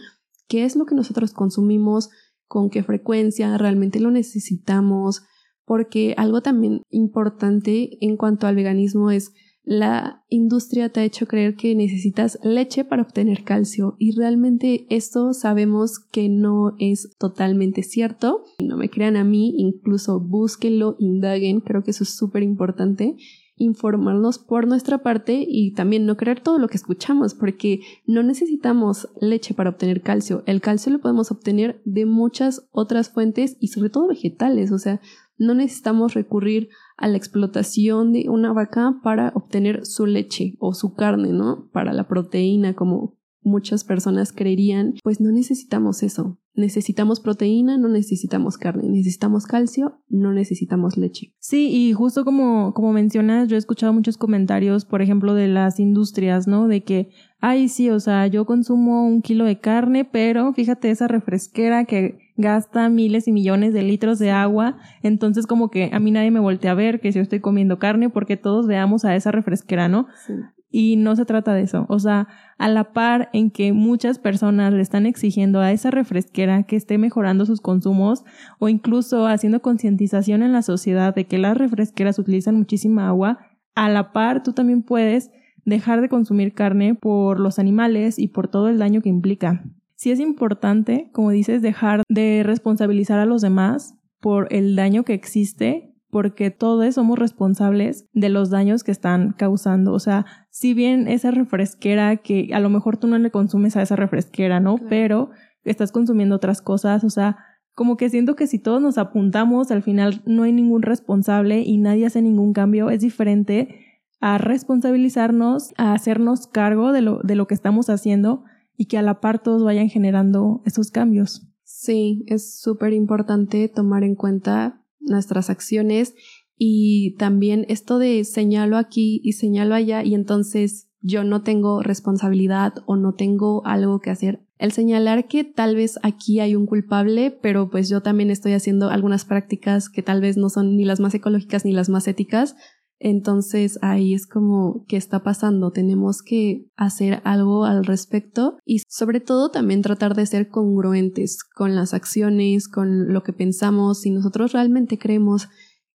[0.46, 2.10] qué es lo que nosotros consumimos,
[2.46, 5.24] con qué frecuencia realmente lo necesitamos,
[5.64, 9.32] porque algo también importante en cuanto al veganismo es
[9.64, 15.32] la industria te ha hecho creer que necesitas leche para obtener calcio y realmente esto
[15.32, 18.44] sabemos que no es totalmente cierto.
[18.62, 23.16] No me crean a mí, incluso búsquenlo, indaguen, creo que eso es súper importante
[23.56, 29.08] informarnos por nuestra parte y también no creer todo lo que escuchamos porque no necesitamos
[29.20, 30.42] leche para obtener calcio.
[30.46, 35.00] El calcio lo podemos obtener de muchas otras fuentes y sobre todo vegetales, o sea,
[35.36, 40.94] no necesitamos recurrir a la explotación de una vaca para obtener su leche o su
[40.94, 41.68] carne, ¿no?
[41.72, 46.38] Para la proteína, como muchas personas creerían, pues no necesitamos eso.
[46.54, 51.34] Necesitamos proteína, no necesitamos carne, necesitamos calcio, no necesitamos leche.
[51.40, 55.80] Sí, y justo como, como mencionas, yo he escuchado muchos comentarios, por ejemplo, de las
[55.80, 56.68] industrias, ¿no?
[56.68, 61.08] De que, ay, sí, o sea, yo consumo un kilo de carne, pero fíjate esa
[61.08, 66.10] refresquera que gasta miles y millones de litros de agua, entonces como que a mí
[66.10, 69.14] nadie me voltea a ver que si yo estoy comiendo carne porque todos veamos a
[69.14, 70.08] esa refresquera, ¿no?
[70.26, 70.34] Sí.
[70.76, 71.86] Y no se trata de eso.
[71.88, 72.26] O sea,
[72.58, 76.98] a la par en que muchas personas le están exigiendo a esa refresquera que esté
[76.98, 78.24] mejorando sus consumos
[78.58, 83.38] o incluso haciendo concientización en la sociedad de que las refresqueras utilizan muchísima agua,
[83.76, 85.30] a la par tú también puedes
[85.64, 89.62] dejar de consumir carne por los animales y por todo el daño que implica.
[90.04, 95.14] Sí es importante, como dices, dejar de responsabilizar a los demás por el daño que
[95.14, 99.94] existe porque todos somos responsables de los daños que están causando.
[99.94, 103.82] O sea, si bien esa refresquera que a lo mejor tú no le consumes a
[103.82, 104.76] esa refresquera, ¿no?
[104.90, 105.30] Pero
[105.64, 107.38] estás consumiendo otras cosas, o sea,
[107.72, 111.78] como que siento que si todos nos apuntamos, al final no hay ningún responsable y
[111.78, 113.80] nadie hace ningún cambio, es diferente
[114.20, 118.44] a responsabilizarnos, a hacernos cargo de lo, de lo que estamos haciendo
[118.76, 121.42] y que a la par todos vayan generando esos cambios.
[121.62, 126.14] Sí, es súper importante tomar en cuenta nuestras acciones
[126.56, 132.74] y también esto de señalo aquí y señalo allá y entonces yo no tengo responsabilidad
[132.86, 134.40] o no tengo algo que hacer.
[134.56, 138.88] El señalar que tal vez aquí hay un culpable, pero pues yo también estoy haciendo
[138.88, 142.56] algunas prácticas que tal vez no son ni las más ecológicas ni las más éticas,
[143.04, 145.72] entonces ahí es como, ¿qué está pasando?
[145.72, 151.76] Tenemos que hacer algo al respecto y sobre todo también tratar de ser congruentes con
[151.76, 154.00] las acciones, con lo que pensamos.
[154.00, 155.48] Si nosotros realmente creemos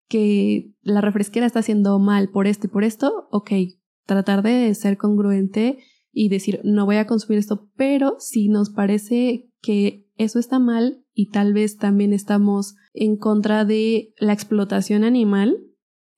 [0.08, 3.54] que la refresquera está haciendo mal por esto y por esto, ok,
[4.06, 5.80] tratar de ser congruente
[6.12, 11.04] y decir, no voy a consumir esto, pero si nos parece que eso está mal
[11.16, 15.58] y tal vez también estamos en contra de la explotación animal,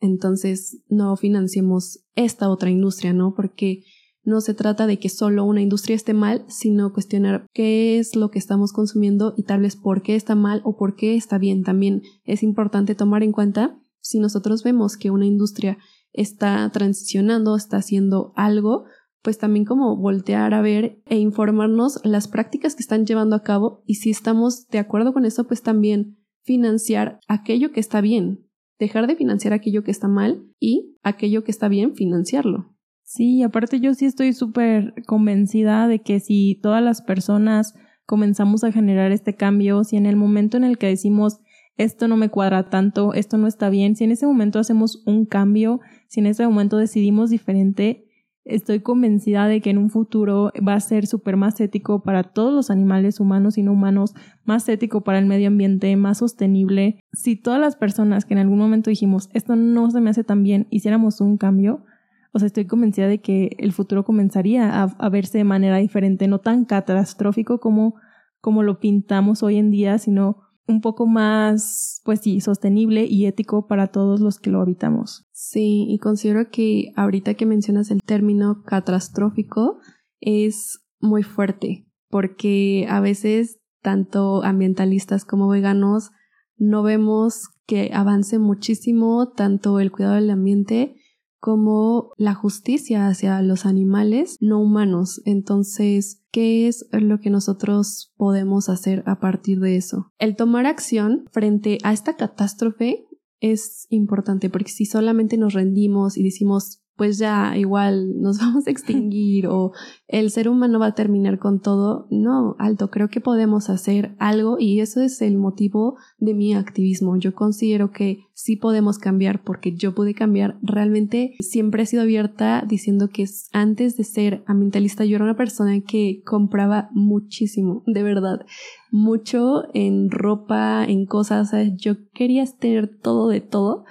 [0.02, 3.34] entonces no financiemos esta otra industria, ¿no?
[3.36, 3.84] Porque
[4.24, 8.30] no se trata de que solo una industria esté mal, sino cuestionar qué es lo
[8.30, 11.64] que estamos consumiendo y tal vez por qué está mal o por qué está bien.
[11.64, 15.78] También es importante tomar en cuenta si nosotros vemos que una industria
[16.12, 18.86] está transicionando, está haciendo algo,
[19.22, 23.84] pues también como voltear a ver e informarnos las prácticas que están llevando a cabo
[23.86, 28.51] y si estamos de acuerdo con eso, pues también financiar aquello que está bien,
[28.86, 32.76] dejar de financiar aquello que está mal y aquello que está bien, financiarlo.
[33.04, 37.74] Sí, aparte yo sí estoy súper convencida de que si todas las personas
[38.06, 41.40] comenzamos a generar este cambio, si en el momento en el que decimos
[41.78, 45.26] esto no me cuadra tanto, esto no está bien, si en ese momento hacemos un
[45.26, 48.06] cambio, si en ese momento decidimos diferente,
[48.46, 52.54] estoy convencida de que en un futuro va a ser súper más ético para todos
[52.54, 54.14] los animales humanos y no humanos,
[54.46, 57.00] más ético para el medio ambiente, más sostenible.
[57.14, 60.44] Si todas las personas que en algún momento dijimos esto no se me hace tan
[60.44, 61.86] bien, hiciéramos un cambio,
[62.34, 66.28] o sea, estoy convencida de que el futuro comenzaría a, a verse de manera diferente,
[66.28, 67.96] no tan catastrófico como,
[68.40, 73.68] como lo pintamos hoy en día, sino un poco más, pues sí, sostenible y ético
[73.68, 75.26] para todos los que lo habitamos.
[75.32, 79.80] Sí, y considero que ahorita que mencionas el término catastrófico
[80.20, 86.12] es muy fuerte, porque a veces tanto ambientalistas como veganos
[86.58, 90.96] no vemos que avance muchísimo tanto el cuidado del ambiente
[91.42, 95.22] como la justicia hacia los animales no humanos.
[95.26, 100.14] Entonces, ¿qué es lo que nosotros podemos hacer a partir de eso?
[100.20, 103.06] El tomar acción frente a esta catástrofe
[103.40, 108.70] es importante porque si solamente nos rendimos y decimos pues ya igual nos vamos a
[108.70, 109.72] extinguir o
[110.08, 112.06] el ser humano va a terminar con todo.
[112.12, 117.18] No, alto, creo que podemos hacer algo y eso es el motivo de mi activismo.
[117.18, 120.60] Yo considero que sí podemos cambiar porque yo pude cambiar.
[120.62, 125.82] Realmente siempre he sido abierta diciendo que antes de ser ambientalista yo era una persona
[125.82, 128.46] que compraba muchísimo, de verdad,
[128.92, 131.52] mucho en ropa, en cosas.
[131.78, 133.86] yo quería tener todo de todo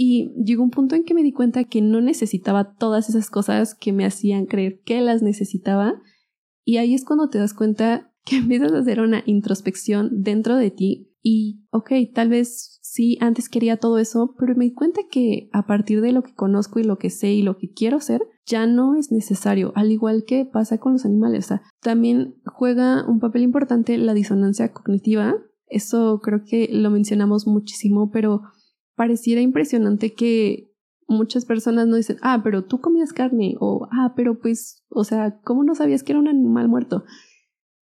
[0.00, 3.74] y llegó un punto en que me di cuenta que no necesitaba todas esas cosas
[3.74, 6.00] que me hacían creer que las necesitaba.
[6.64, 10.70] Y ahí es cuando te das cuenta que empiezas a hacer una introspección dentro de
[10.70, 15.50] ti y, ok, tal vez sí, antes quería todo eso, pero me di cuenta que
[15.52, 18.22] a partir de lo que conozco y lo que sé y lo que quiero ser,
[18.46, 21.46] ya no es necesario, al igual que pasa con los animales.
[21.46, 25.34] O sea, también juega un papel importante la disonancia cognitiva.
[25.66, 28.42] Eso creo que lo mencionamos muchísimo, pero
[28.98, 30.74] pareciera impresionante que
[31.06, 35.40] muchas personas no dicen, ah, pero tú comías carne o, ah, pero pues, o sea,
[35.44, 37.04] ¿cómo no sabías que era un animal muerto?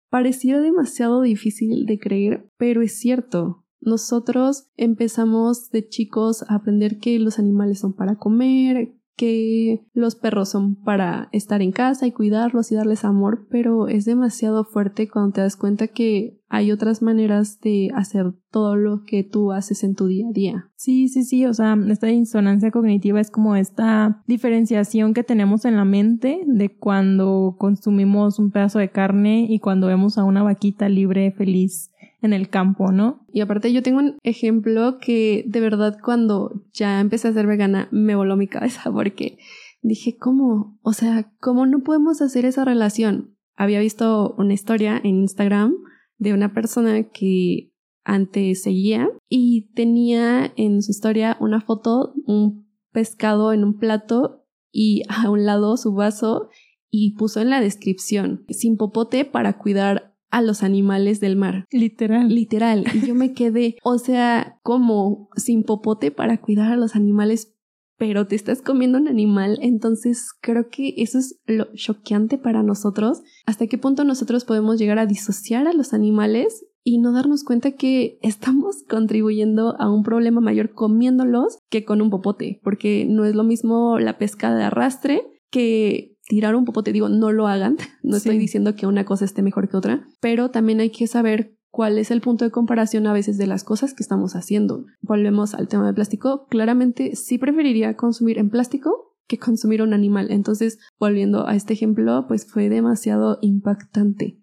[0.10, 3.64] Pareciera demasiado difícil de creer, pero es cierto.
[3.80, 10.50] Nosotros empezamos de chicos a aprender que los animales son para comer, que los perros
[10.50, 15.34] son para estar en casa y cuidarlos y darles amor, pero es demasiado fuerte cuando
[15.34, 19.96] te das cuenta que hay otras maneras de hacer todo lo que tú haces en
[19.96, 20.72] tu día a día.
[20.76, 25.78] Sí, sí, sí, o sea, esta insonancia cognitiva es como esta diferenciación que tenemos en
[25.78, 30.90] la mente de cuando consumimos un pedazo de carne y cuando vemos a una vaquita
[30.90, 31.93] libre, feliz
[32.24, 33.26] en el campo, ¿no?
[33.32, 37.90] Y aparte yo tengo un ejemplo que de verdad cuando ya empecé a ser vegana
[37.92, 39.38] me voló mi cabeza porque
[39.82, 40.80] dije, ¿cómo?
[40.82, 43.36] O sea, ¿cómo no podemos hacer esa relación?
[43.56, 45.76] Había visto una historia en Instagram
[46.18, 47.74] de una persona que
[48.06, 55.04] antes seguía y tenía en su historia una foto, un pescado en un plato y
[55.10, 56.48] a un lado su vaso
[56.90, 61.68] y puso en la descripción sin popote para cuidar a los animales del mar.
[61.70, 62.28] Literal.
[62.28, 62.86] Literal.
[62.92, 67.54] Y yo me quedé, o sea, como sin popote para cuidar a los animales,
[68.00, 69.60] pero te estás comiendo un animal.
[69.62, 73.22] Entonces creo que eso es lo choqueante para nosotros.
[73.46, 77.74] ¿Hasta qué punto nosotros podemos llegar a disociar a los animales y no darnos cuenta
[77.74, 82.60] que estamos contribuyendo a un problema mayor comiéndolos que con un popote?
[82.64, 85.22] Porque no es lo mismo la pesca de arrastre
[85.52, 89.42] que tirar un popote, digo, no lo hagan, no estoy diciendo que una cosa esté
[89.42, 93.14] mejor que otra, pero también hay que saber cuál es el punto de comparación a
[93.14, 94.86] veces de las cosas que estamos haciendo.
[95.02, 100.28] Volvemos al tema del plástico, claramente sí preferiría consumir en plástico que consumir un animal.
[100.30, 104.40] Entonces, volviendo a este ejemplo, pues fue demasiado impactante,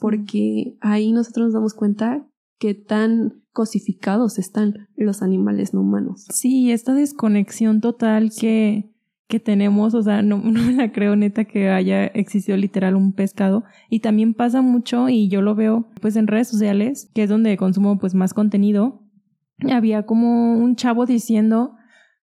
[0.00, 2.28] porque ahí nosotros nos damos cuenta
[2.60, 6.26] que tan cosificados están los animales no humanos.
[6.32, 8.92] Sí, esta desconexión total que
[9.28, 13.12] que tenemos, o sea, no, no me la creo neta que haya existido literal un
[13.12, 13.64] pescado.
[13.88, 17.56] Y también pasa mucho, y yo lo veo pues en redes sociales, que es donde
[17.56, 19.04] consumo pues más contenido.
[19.70, 21.74] Había como un chavo diciendo,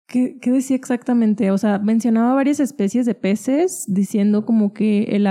[0.07, 1.51] ¿qué, qué decía exactamente?
[1.51, 5.26] O sea, mencionaba varias especies de peces, diciendo como que el,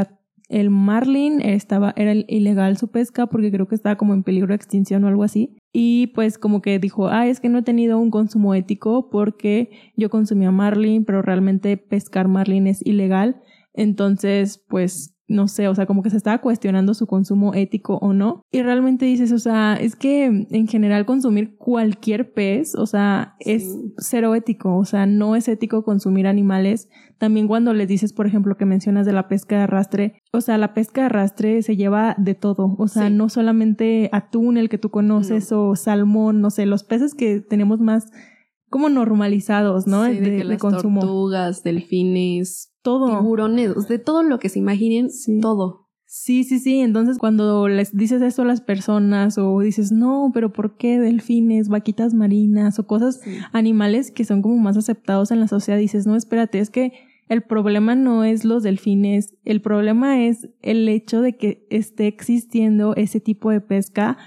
[0.53, 4.55] el marlin estaba, era ilegal su pesca porque creo que estaba como en peligro de
[4.55, 5.57] extinción o algo así.
[5.73, 9.71] Y pues como que dijo, ah, es que no he tenido un consumo ético porque
[9.97, 13.41] yo consumía marlin, pero realmente pescar marlin es ilegal.
[13.73, 18.13] Entonces, pues no sé, o sea, como que se estaba cuestionando su consumo ético o
[18.13, 18.41] no.
[18.51, 23.65] Y realmente dices, o sea, es que en general consumir cualquier pez, o sea, es
[23.97, 26.89] cero ético, o sea, no es ético consumir animales.
[27.17, 30.57] También cuando les dices, por ejemplo, que mencionas de la pesca de arrastre, o sea,
[30.57, 34.77] la pesca de arrastre se lleva de todo, o sea, no solamente atún, el que
[34.77, 38.11] tú conoces, o salmón, no sé, los peces que tenemos más
[38.69, 40.01] como normalizados, ¿no?
[40.01, 43.19] de, que las tortugas, delfines, todo.
[43.19, 45.09] Tiburones, de todo lo que se imaginen,
[45.41, 45.83] todo.
[46.05, 46.81] Sí, sí, sí.
[46.81, 51.69] Entonces, cuando les dices esto a las personas o dices, no, pero ¿por qué delfines,
[51.69, 53.19] vaquitas marinas o cosas,
[53.51, 55.79] animales que son como más aceptados en la sociedad?
[55.79, 56.93] Dices, no, espérate, es que
[57.29, 62.95] el problema no es los delfines, el problema es el hecho de que esté existiendo
[62.95, 64.17] ese tipo de pesca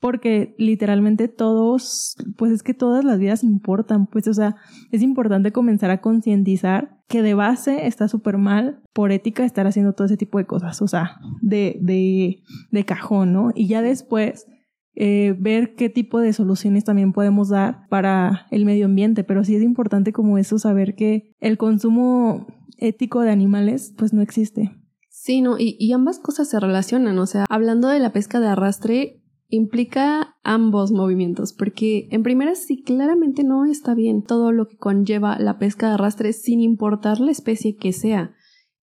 [0.00, 4.56] porque literalmente todos, pues es que todas las vidas importan, pues o sea,
[4.90, 9.92] es importante comenzar a concientizar que de base está súper mal por ética estar haciendo
[9.92, 13.50] todo ese tipo de cosas, o sea, de, de, de cajón, ¿no?
[13.54, 14.46] Y ya después
[14.94, 19.54] eh, ver qué tipo de soluciones también podemos dar para el medio ambiente, pero sí
[19.54, 22.46] es importante como eso, saber que el consumo
[22.78, 24.70] ético de animales pues no existe.
[25.08, 28.48] Sí, no, y, y ambas cosas se relacionan, o sea, hablando de la pesca de
[28.48, 29.19] arrastre,
[29.50, 35.38] implica ambos movimientos, porque en primera sí claramente no está bien todo lo que conlleva
[35.38, 38.34] la pesca de arrastre sin importar la especie que sea.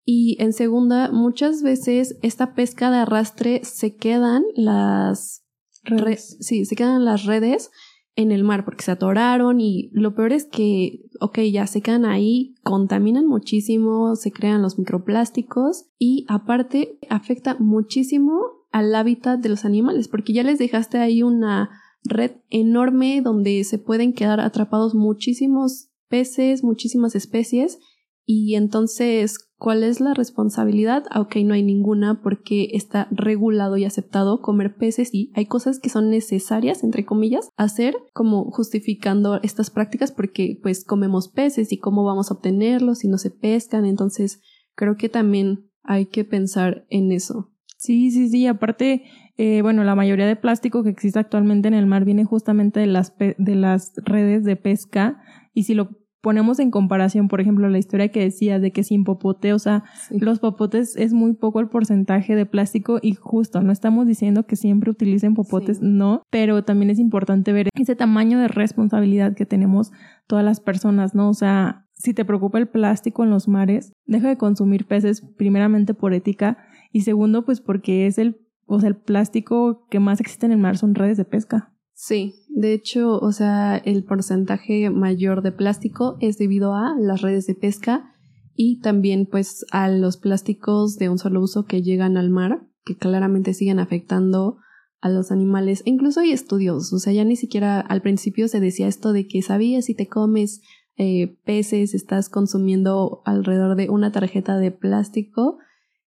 [0.06, 5.46] Y en segunda, muchas veces esta pesca de arrastre se quedan las
[5.84, 6.38] redes.
[6.42, 7.72] sí, se quedan las redes
[8.16, 12.04] en el mar porque se atoraron y lo peor es que, ok, ya se quedan
[12.04, 19.66] ahí, contaminan muchísimo, se crean los microplásticos y aparte afecta muchísimo al hábitat de los
[19.66, 21.72] animales, porque ya les dejaste ahí una
[22.04, 27.80] red enorme donde se pueden quedar atrapados muchísimos peces, muchísimas especies,
[28.24, 31.06] y entonces, ¿cuál es la responsabilidad?
[31.10, 35.90] Aunque no hay ninguna porque está regulado y aceptado comer peces y hay cosas que
[35.90, 42.04] son necesarias, entre comillas, hacer como justificando estas prácticas porque pues comemos peces y cómo
[42.04, 44.42] vamos a obtenerlos si no se pescan, entonces
[44.76, 47.54] creo que también hay que pensar en eso.
[47.78, 48.48] Sí, sí, sí.
[48.48, 49.04] Aparte,
[49.38, 52.88] eh, bueno, la mayoría de plástico que existe actualmente en el mar viene justamente de
[52.88, 55.22] las, de las redes de pesca.
[55.54, 55.90] Y si lo
[56.22, 59.84] ponemos en comparación, por ejemplo, la historia que decías de que sin popote, o sea,
[60.10, 64.56] los popotes es muy poco el porcentaje de plástico y justo, no estamos diciendo que
[64.56, 69.92] siempre utilicen popotes, no, pero también es importante ver ese tamaño de responsabilidad que tenemos
[70.26, 71.30] todas las personas, ¿no?
[71.30, 75.94] O sea, si te preocupa el plástico en los mares, deja de consumir peces primeramente
[75.94, 76.58] por ética
[76.98, 80.58] y segundo, pues porque es el, o sea, el plástico que más existe en el
[80.58, 81.76] mar son redes de pesca.
[81.94, 87.46] Sí, de hecho, o sea, el porcentaje mayor de plástico es debido a las redes
[87.46, 88.16] de pesca
[88.56, 92.98] y también pues a los plásticos de un solo uso que llegan al mar, que
[92.98, 94.58] claramente siguen afectando
[95.00, 95.84] a los animales.
[95.86, 99.28] E incluso hay estudios, o sea, ya ni siquiera al principio se decía esto de
[99.28, 100.62] que sabías si te comes
[100.98, 105.60] eh, peces, estás consumiendo alrededor de una tarjeta de plástico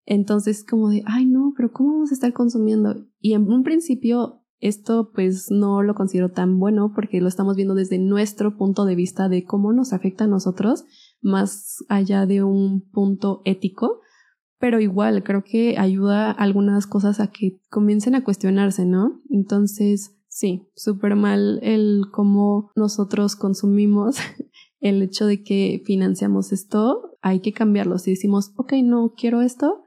[0.06, 3.06] entonces, como de, ay, no, pero ¿cómo vamos a estar consumiendo?
[3.20, 7.74] Y en un principio, esto pues no lo considero tan bueno porque lo estamos viendo
[7.74, 10.84] desde nuestro punto de vista de cómo nos afecta a nosotros,
[11.22, 14.00] más allá de un punto ético.
[14.58, 19.22] pero igual creo que ayuda algunas cosas a que comiencen a cuestionarse, ¿no?
[19.30, 24.16] Entonces, sí, súper mal el cómo nosotros consumimos
[24.80, 27.96] el hecho de que financiamos esto, hay que cambiarlo.
[27.96, 29.84] Si decimos, ok, no quiero esto,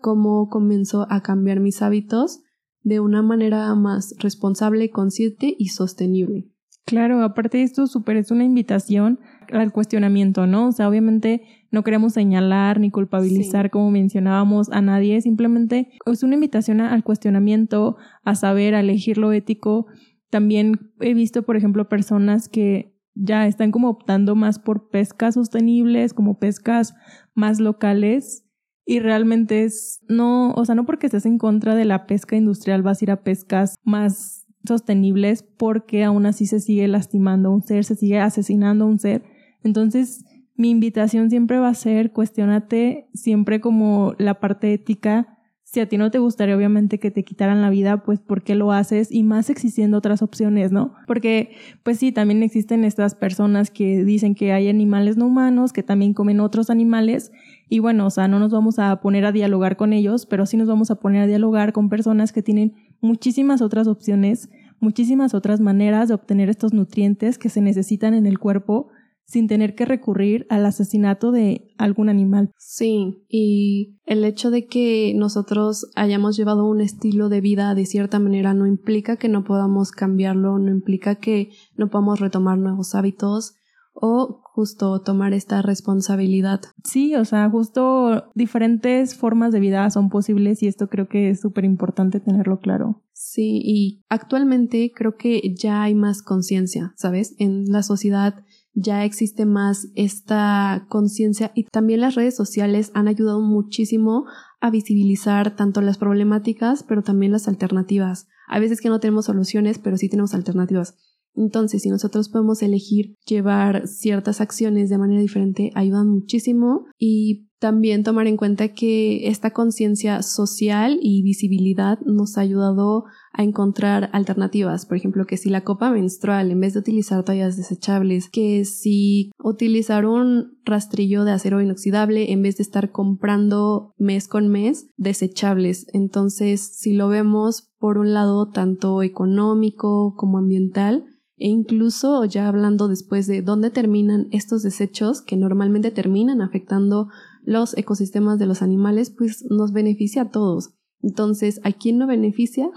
[0.00, 2.42] ¿cómo comienzo a cambiar mis hábitos
[2.82, 6.50] de una manera más responsable, consciente y sostenible?
[6.86, 9.18] Claro, aparte de esto, súper es una invitación
[9.52, 10.68] al cuestionamiento, ¿no?
[10.68, 11.42] O sea, obviamente
[11.72, 17.96] no queremos señalar ni culpabilizar, como mencionábamos, a nadie, simplemente es una invitación al cuestionamiento,
[18.22, 19.86] a saber, a elegir lo ético.
[20.30, 26.14] También he visto, por ejemplo, personas que ya están como optando más por pescas sostenibles,
[26.14, 26.94] como pescas
[27.34, 28.45] más locales.
[28.86, 32.82] Y realmente es, no, o sea, no porque estés en contra de la pesca industrial
[32.82, 37.62] vas a ir a pescas más sostenibles porque aún así se sigue lastimando a un
[37.62, 39.24] ser, se sigue asesinando a un ser.
[39.64, 40.24] Entonces,
[40.54, 45.35] mi invitación siempre va a ser cuestionate siempre como la parte ética.
[45.68, 48.54] Si a ti no te gustaría obviamente que te quitaran la vida, pues ¿por qué
[48.54, 49.10] lo haces?
[49.10, 50.94] Y más existiendo otras opciones, ¿no?
[51.08, 55.82] Porque pues sí, también existen estas personas que dicen que hay animales no humanos, que
[55.82, 57.32] también comen otros animales.
[57.68, 60.56] Y bueno, o sea, no nos vamos a poner a dialogar con ellos, pero sí
[60.56, 64.48] nos vamos a poner a dialogar con personas que tienen muchísimas otras opciones,
[64.78, 68.90] muchísimas otras maneras de obtener estos nutrientes que se necesitan en el cuerpo
[69.26, 72.50] sin tener que recurrir al asesinato de algún animal.
[72.58, 78.18] Sí, y el hecho de que nosotros hayamos llevado un estilo de vida de cierta
[78.18, 83.54] manera no implica que no podamos cambiarlo, no implica que no podamos retomar nuevos hábitos
[83.96, 86.60] o justo tomar esta responsabilidad.
[86.84, 91.40] Sí, o sea, justo diferentes formas de vida son posibles y esto creo que es
[91.40, 93.02] súper importante tenerlo claro.
[93.12, 97.34] Sí, y actualmente creo que ya hay más conciencia, ¿sabes?
[97.38, 98.44] En la sociedad
[98.76, 104.26] ya existe más esta conciencia y también las redes sociales han ayudado muchísimo
[104.60, 108.28] a visibilizar tanto las problemáticas pero también las alternativas.
[108.46, 110.94] A veces que no tenemos soluciones pero sí tenemos alternativas.
[111.36, 118.04] Entonces, si nosotros podemos elegir llevar ciertas acciones de manera diferente, ayudan muchísimo y también
[118.04, 123.04] tomar en cuenta que esta conciencia social y visibilidad nos ha ayudado
[123.36, 124.86] a encontrar alternativas.
[124.86, 129.30] Por ejemplo, que si la copa menstrual, en vez de utilizar toallas desechables, que si
[129.38, 135.86] utilizar un rastrillo de acero inoxidable en vez de estar comprando mes con mes desechables.
[135.92, 141.04] Entonces, si lo vemos por un lado tanto económico como ambiental,
[141.38, 147.08] e incluso ya hablando después de dónde terminan estos desechos que normalmente terminan afectando
[147.42, 150.70] los ecosistemas de los animales, pues nos beneficia a todos.
[151.06, 152.68] Entonces, ¿a quién no beneficia?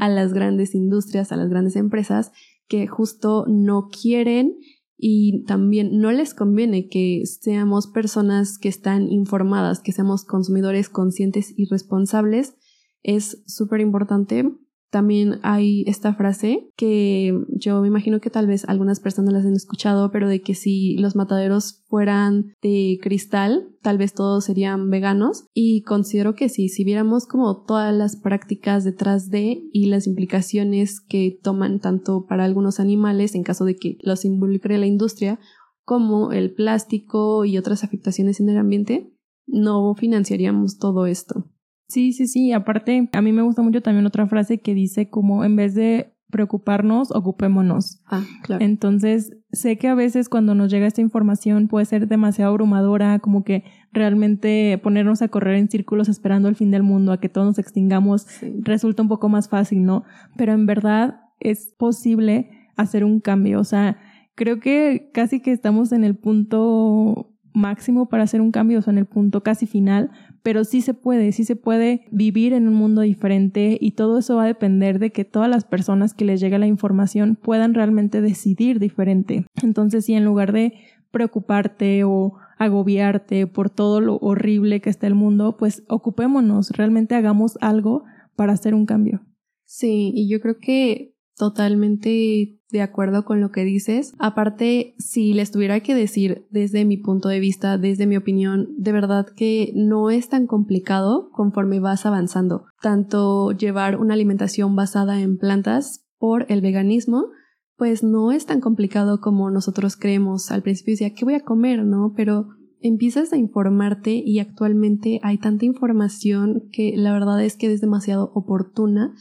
[0.00, 2.30] A las grandes industrias, a las grandes empresas
[2.68, 4.58] que justo no quieren
[4.96, 11.52] y también no les conviene que seamos personas que están informadas, que seamos consumidores conscientes
[11.56, 12.54] y responsables.
[13.02, 14.48] Es súper importante
[14.90, 19.52] también hay esta frase que yo me imagino que tal vez algunas personas las han
[19.52, 25.44] escuchado, pero de que si los mataderos fueran de cristal, tal vez todos serían veganos.
[25.52, 31.00] Y considero que sí, si viéramos como todas las prácticas detrás de y las implicaciones
[31.00, 35.38] que toman tanto para algunos animales en caso de que los involucre la industria,
[35.84, 39.12] como el plástico y otras afectaciones en el ambiente,
[39.46, 41.46] no financiaríamos todo esto.
[41.88, 42.52] Sí, sí, sí.
[42.52, 46.12] Aparte, a mí me gusta mucho también otra frase que dice como en vez de
[46.30, 48.02] preocuparnos, ocupémonos.
[48.06, 48.62] Ah, claro.
[48.62, 53.44] Entonces, sé que a veces cuando nos llega esta información puede ser demasiado abrumadora, como
[53.44, 57.46] que realmente ponernos a correr en círculos esperando el fin del mundo, a que todos
[57.46, 58.26] nos extingamos,
[58.60, 60.04] resulta un poco más fácil, ¿no?
[60.36, 63.60] Pero en verdad es posible hacer un cambio.
[63.60, 63.96] O sea,
[64.34, 68.92] creo que casi que estamos en el punto máximo para hacer un cambio, o sea,
[68.92, 70.10] en el punto casi final,
[70.48, 74.36] pero sí se puede, sí se puede vivir en un mundo diferente y todo eso
[74.36, 78.22] va a depender de que todas las personas que les llegue la información puedan realmente
[78.22, 79.44] decidir diferente.
[79.62, 80.72] Entonces, si en lugar de
[81.10, 87.58] preocuparte o agobiarte por todo lo horrible que está el mundo, pues ocupémonos, realmente hagamos
[87.60, 89.20] algo para hacer un cambio.
[89.66, 94.12] Sí, y yo creo que totalmente de acuerdo con lo que dices.
[94.18, 98.92] Aparte, si les tuviera que decir desde mi punto de vista, desde mi opinión, de
[98.92, 102.66] verdad que no es tan complicado conforme vas avanzando.
[102.82, 107.28] Tanto llevar una alimentación basada en plantas por el veganismo,
[107.76, 110.50] pues no es tan complicado como nosotros creemos.
[110.50, 111.84] Al principio decía, ¿qué voy a comer?
[111.84, 112.12] ¿No?
[112.14, 112.48] Pero
[112.80, 118.30] empiezas a informarte y actualmente hay tanta información que la verdad es que es demasiado
[118.34, 119.14] oportuna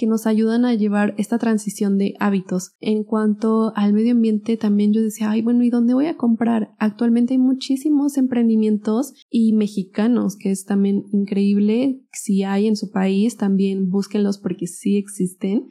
[0.00, 2.72] que nos ayudan a llevar esta transición de hábitos.
[2.80, 6.74] En cuanto al medio ambiente, también yo decía, ay, bueno, ¿y dónde voy a comprar?
[6.78, 12.00] Actualmente hay muchísimos emprendimientos y mexicanos, que es también increíble.
[12.14, 15.68] Si hay en su país, también búsquenlos porque sí existen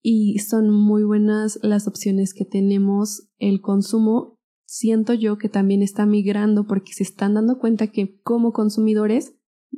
[0.00, 3.30] y son muy buenas las opciones que tenemos.
[3.38, 8.52] El consumo siento yo que también está migrando porque se están dando cuenta que como
[8.52, 9.34] consumidores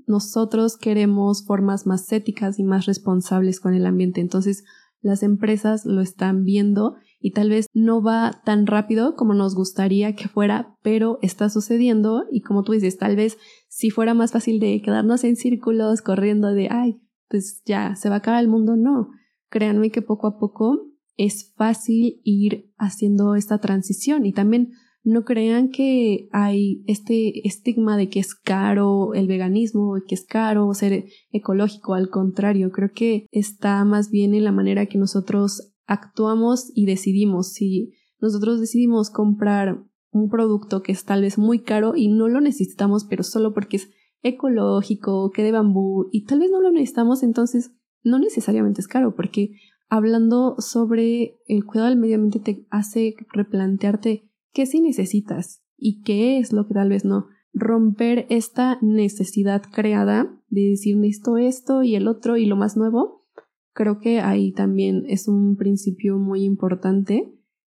[0.06, 4.20] nosotros queremos formas más éticas y más responsables con el ambiente.
[4.20, 4.64] Entonces,
[5.00, 10.14] las empresas lo están viendo y tal vez no va tan rápido como nos gustaría
[10.14, 13.38] que fuera, pero está sucediendo y como tú dices, tal vez
[13.68, 18.16] si fuera más fácil de quedarnos en círculos corriendo de, ay, pues ya se va
[18.16, 19.10] a acabar el mundo, no.
[19.50, 24.72] Créanme que poco a poco es fácil ir haciendo esta transición y también
[25.04, 30.72] no crean que hay este estigma de que es caro el veganismo, que es caro
[30.72, 36.72] ser ecológico, al contrario, creo que está más bien en la manera que nosotros actuamos
[36.74, 37.52] y decidimos.
[37.52, 42.40] Si nosotros decidimos comprar un producto que es tal vez muy caro y no lo
[42.40, 43.90] necesitamos, pero solo porque es
[44.22, 49.14] ecológico, que de bambú y tal vez no lo necesitamos, entonces no necesariamente es caro,
[49.14, 49.50] porque
[49.90, 56.38] hablando sobre el cuidado del medio ambiente te hace replantearte qué sí necesitas y qué
[56.38, 57.26] es lo que tal vez no.
[57.52, 63.26] Romper esta necesidad creada de decir necesito esto y el otro y lo más nuevo,
[63.74, 67.30] creo que ahí también es un principio muy importante.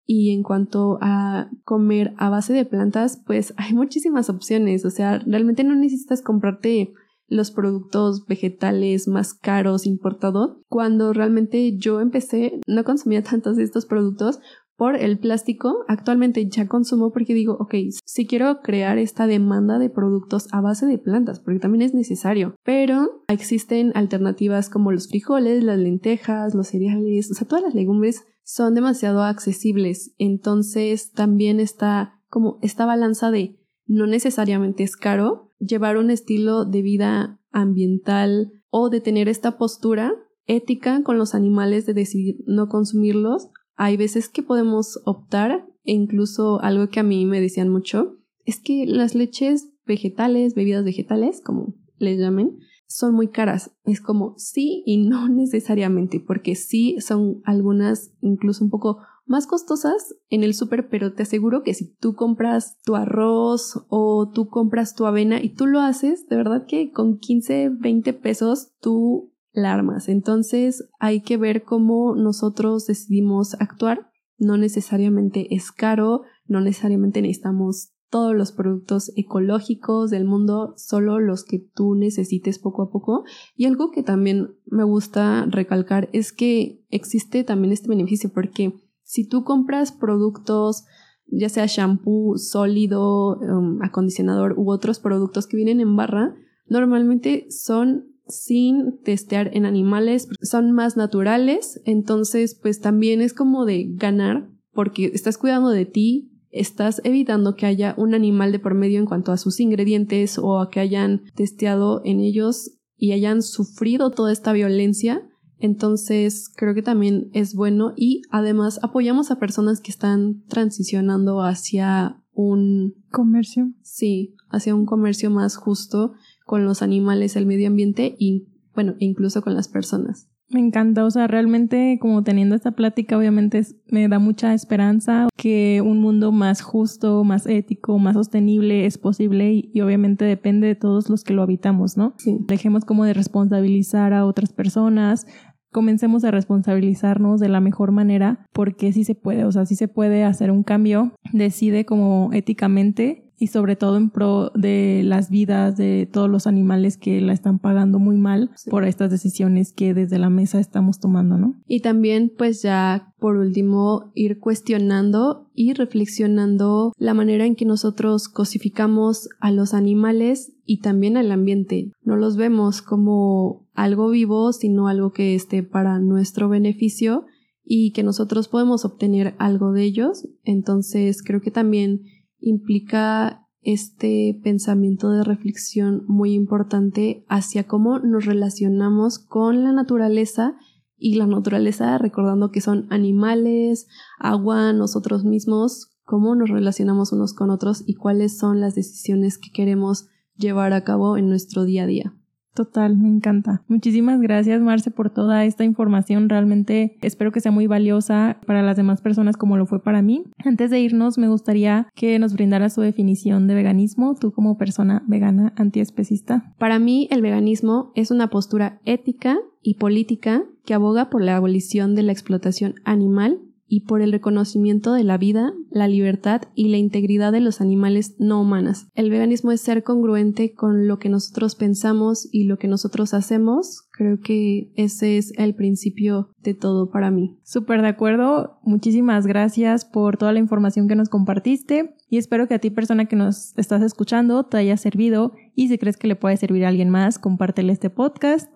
[0.09, 4.85] Y en cuanto a comer a base de plantas, pues hay muchísimas opciones.
[4.85, 6.93] O sea, realmente no necesitas comprarte
[7.27, 10.59] los productos vegetales más caros importados.
[10.69, 14.39] Cuando realmente yo empecé, no consumía tantos de estos productos
[14.77, 17.73] por el plástico, actualmente ya consumo porque digo, ok,
[18.05, 22.55] si quiero crear esta demanda de productos a base de plantas, porque también es necesario,
[22.63, 28.23] pero existen alternativas como los frijoles, las lentejas, los cereales, o sea, todas las legumbres
[28.43, 35.97] son demasiado accesibles, entonces también está como esta balanza de no necesariamente es caro llevar
[35.97, 40.13] un estilo de vida ambiental o de tener esta postura
[40.45, 46.59] ética con los animales de decidir no consumirlos hay veces que podemos optar, e incluso
[46.61, 51.75] algo que a mí me decían mucho, es que las leches vegetales, bebidas vegetales, como
[51.97, 52.57] les llamen,
[52.87, 53.71] son muy caras.
[53.83, 60.15] Es como sí y no necesariamente, porque sí son algunas incluso un poco más costosas
[60.29, 64.95] en el súper, pero te aseguro que si tú compras tu arroz o tú compras
[64.95, 69.33] tu avena y tú lo haces, de verdad que con 15, 20 pesos tú
[69.65, 70.09] armas.
[70.09, 74.09] Entonces hay que ver cómo nosotros decidimos actuar.
[74.37, 81.43] No necesariamente es caro, no necesariamente necesitamos todos los productos ecológicos del mundo, solo los
[81.43, 83.23] que tú necesites poco a poco.
[83.55, 89.27] Y algo que también me gusta recalcar es que existe también este beneficio porque si
[89.27, 90.85] tú compras productos
[91.29, 96.35] ya sea shampoo sólido, um, acondicionador u otros productos que vienen en barra,
[96.67, 103.85] normalmente son sin testear en animales, son más naturales, entonces pues también es como de
[103.89, 108.99] ganar porque estás cuidando de ti, estás evitando que haya un animal de por medio
[108.99, 114.11] en cuanto a sus ingredientes o a que hayan testeado en ellos y hayan sufrido
[114.11, 115.27] toda esta violencia.
[115.59, 122.21] Entonces creo que también es bueno y además apoyamos a personas que están transicionando hacia
[122.31, 123.71] un comercio.
[123.81, 126.13] Sí, hacia un comercio más justo
[126.47, 130.27] con los animales, el medio ambiente y, bueno, e incluso con las personas.
[130.49, 135.81] Me encanta, o sea, realmente como teniendo esta plática, obviamente me da mucha esperanza que
[135.85, 141.09] un mundo más justo, más ético, más sostenible es posible y, obviamente depende de todos
[141.09, 142.13] los que lo habitamos, ¿no?
[142.17, 142.37] Sí.
[142.47, 145.27] Dejemos como de responsabilizar a otras personas,
[145.73, 149.89] comencemos a responsabilizarnos de la mejor manera porque sí se puede, o sea, sí se
[149.89, 155.77] puede hacer un cambio, decide como éticamente y sobre todo en pro de las vidas
[155.77, 160.17] de todos los animales que la están pagando muy mal por estas decisiones que desde
[160.17, 161.55] la mesa estamos tomando, ¿no?
[161.67, 168.27] Y también pues ya por último ir cuestionando y reflexionando la manera en que nosotros
[168.27, 171.91] cosificamos a los animales y también al ambiente.
[172.03, 177.25] No los vemos como algo vivo, sino algo que esté para nuestro beneficio
[177.63, 180.27] y que nosotros podemos obtener algo de ellos.
[180.43, 182.01] Entonces creo que también
[182.39, 190.55] implica este pensamiento de reflexión muy importante hacia cómo nos relacionamos con la naturaleza
[190.97, 193.87] y la naturaleza recordando que son animales,
[194.19, 199.51] agua, nosotros mismos, cómo nos relacionamos unos con otros y cuáles son las decisiones que
[199.51, 202.13] queremos llevar a cabo en nuestro día a día.
[202.57, 203.61] Total, me encanta.
[203.67, 206.27] Muchísimas gracias, Marce, por toda esta información.
[206.27, 210.23] Realmente espero que sea muy valiosa para las demás personas como lo fue para mí.
[210.43, 215.03] Antes de irnos, me gustaría que nos brindara su definición de veganismo, tú como persona
[215.05, 216.51] vegana antiespecista.
[216.57, 221.93] Para mí, el veganismo es una postura ética y política que aboga por la abolición
[221.93, 223.37] de la explotación animal
[223.67, 228.15] y por el reconocimiento de la vida, la libertad y la integridad de los animales
[228.19, 228.87] no humanas.
[228.95, 233.87] El veganismo es ser congruente con lo que nosotros pensamos y lo que nosotros hacemos.
[233.91, 237.39] Creo que ese es el principio de todo para mí.
[237.43, 238.59] Súper de acuerdo.
[238.63, 243.05] Muchísimas gracias por toda la información que nos compartiste y espero que a ti persona
[243.05, 246.69] que nos estás escuchando te haya servido y si crees que le puede servir a
[246.69, 248.49] alguien más, compártele este podcast.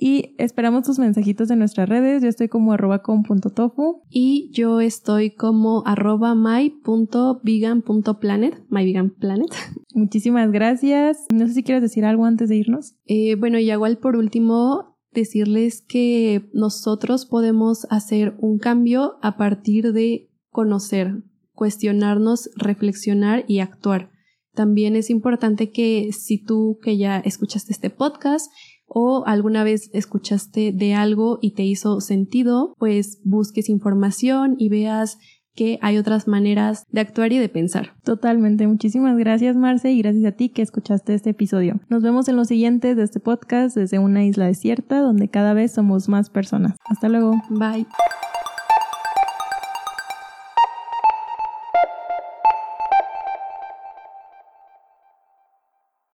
[0.00, 2.22] Y esperamos tus mensajitos en nuestras redes.
[2.22, 4.04] Yo estoy como arroba con.tofu.
[4.08, 8.64] Y yo estoy como arroba my.vegan.planet.
[8.70, 9.50] MyVeganPlanet.
[9.94, 11.26] Muchísimas gracias.
[11.34, 12.94] No sé si quieres decir algo antes de irnos.
[13.06, 19.92] Eh, bueno, y igual por último, decirles que nosotros podemos hacer un cambio a partir
[19.92, 21.24] de conocer,
[21.54, 24.12] cuestionarnos, reflexionar y actuar.
[24.54, 28.48] También es importante que si tú que ya escuchaste este podcast
[28.88, 35.18] o alguna vez escuchaste de algo y te hizo sentido, pues busques información y veas
[35.58, 37.96] que hay otras maneras de actuar y de pensar.
[38.04, 38.68] Totalmente.
[38.68, 41.80] Muchísimas gracias, Marce, y gracias a ti que escuchaste este episodio.
[41.88, 45.72] Nos vemos en los siguientes de este podcast desde una isla desierta donde cada vez
[45.72, 46.76] somos más personas.
[46.88, 47.32] Hasta luego.
[47.50, 47.88] Bye.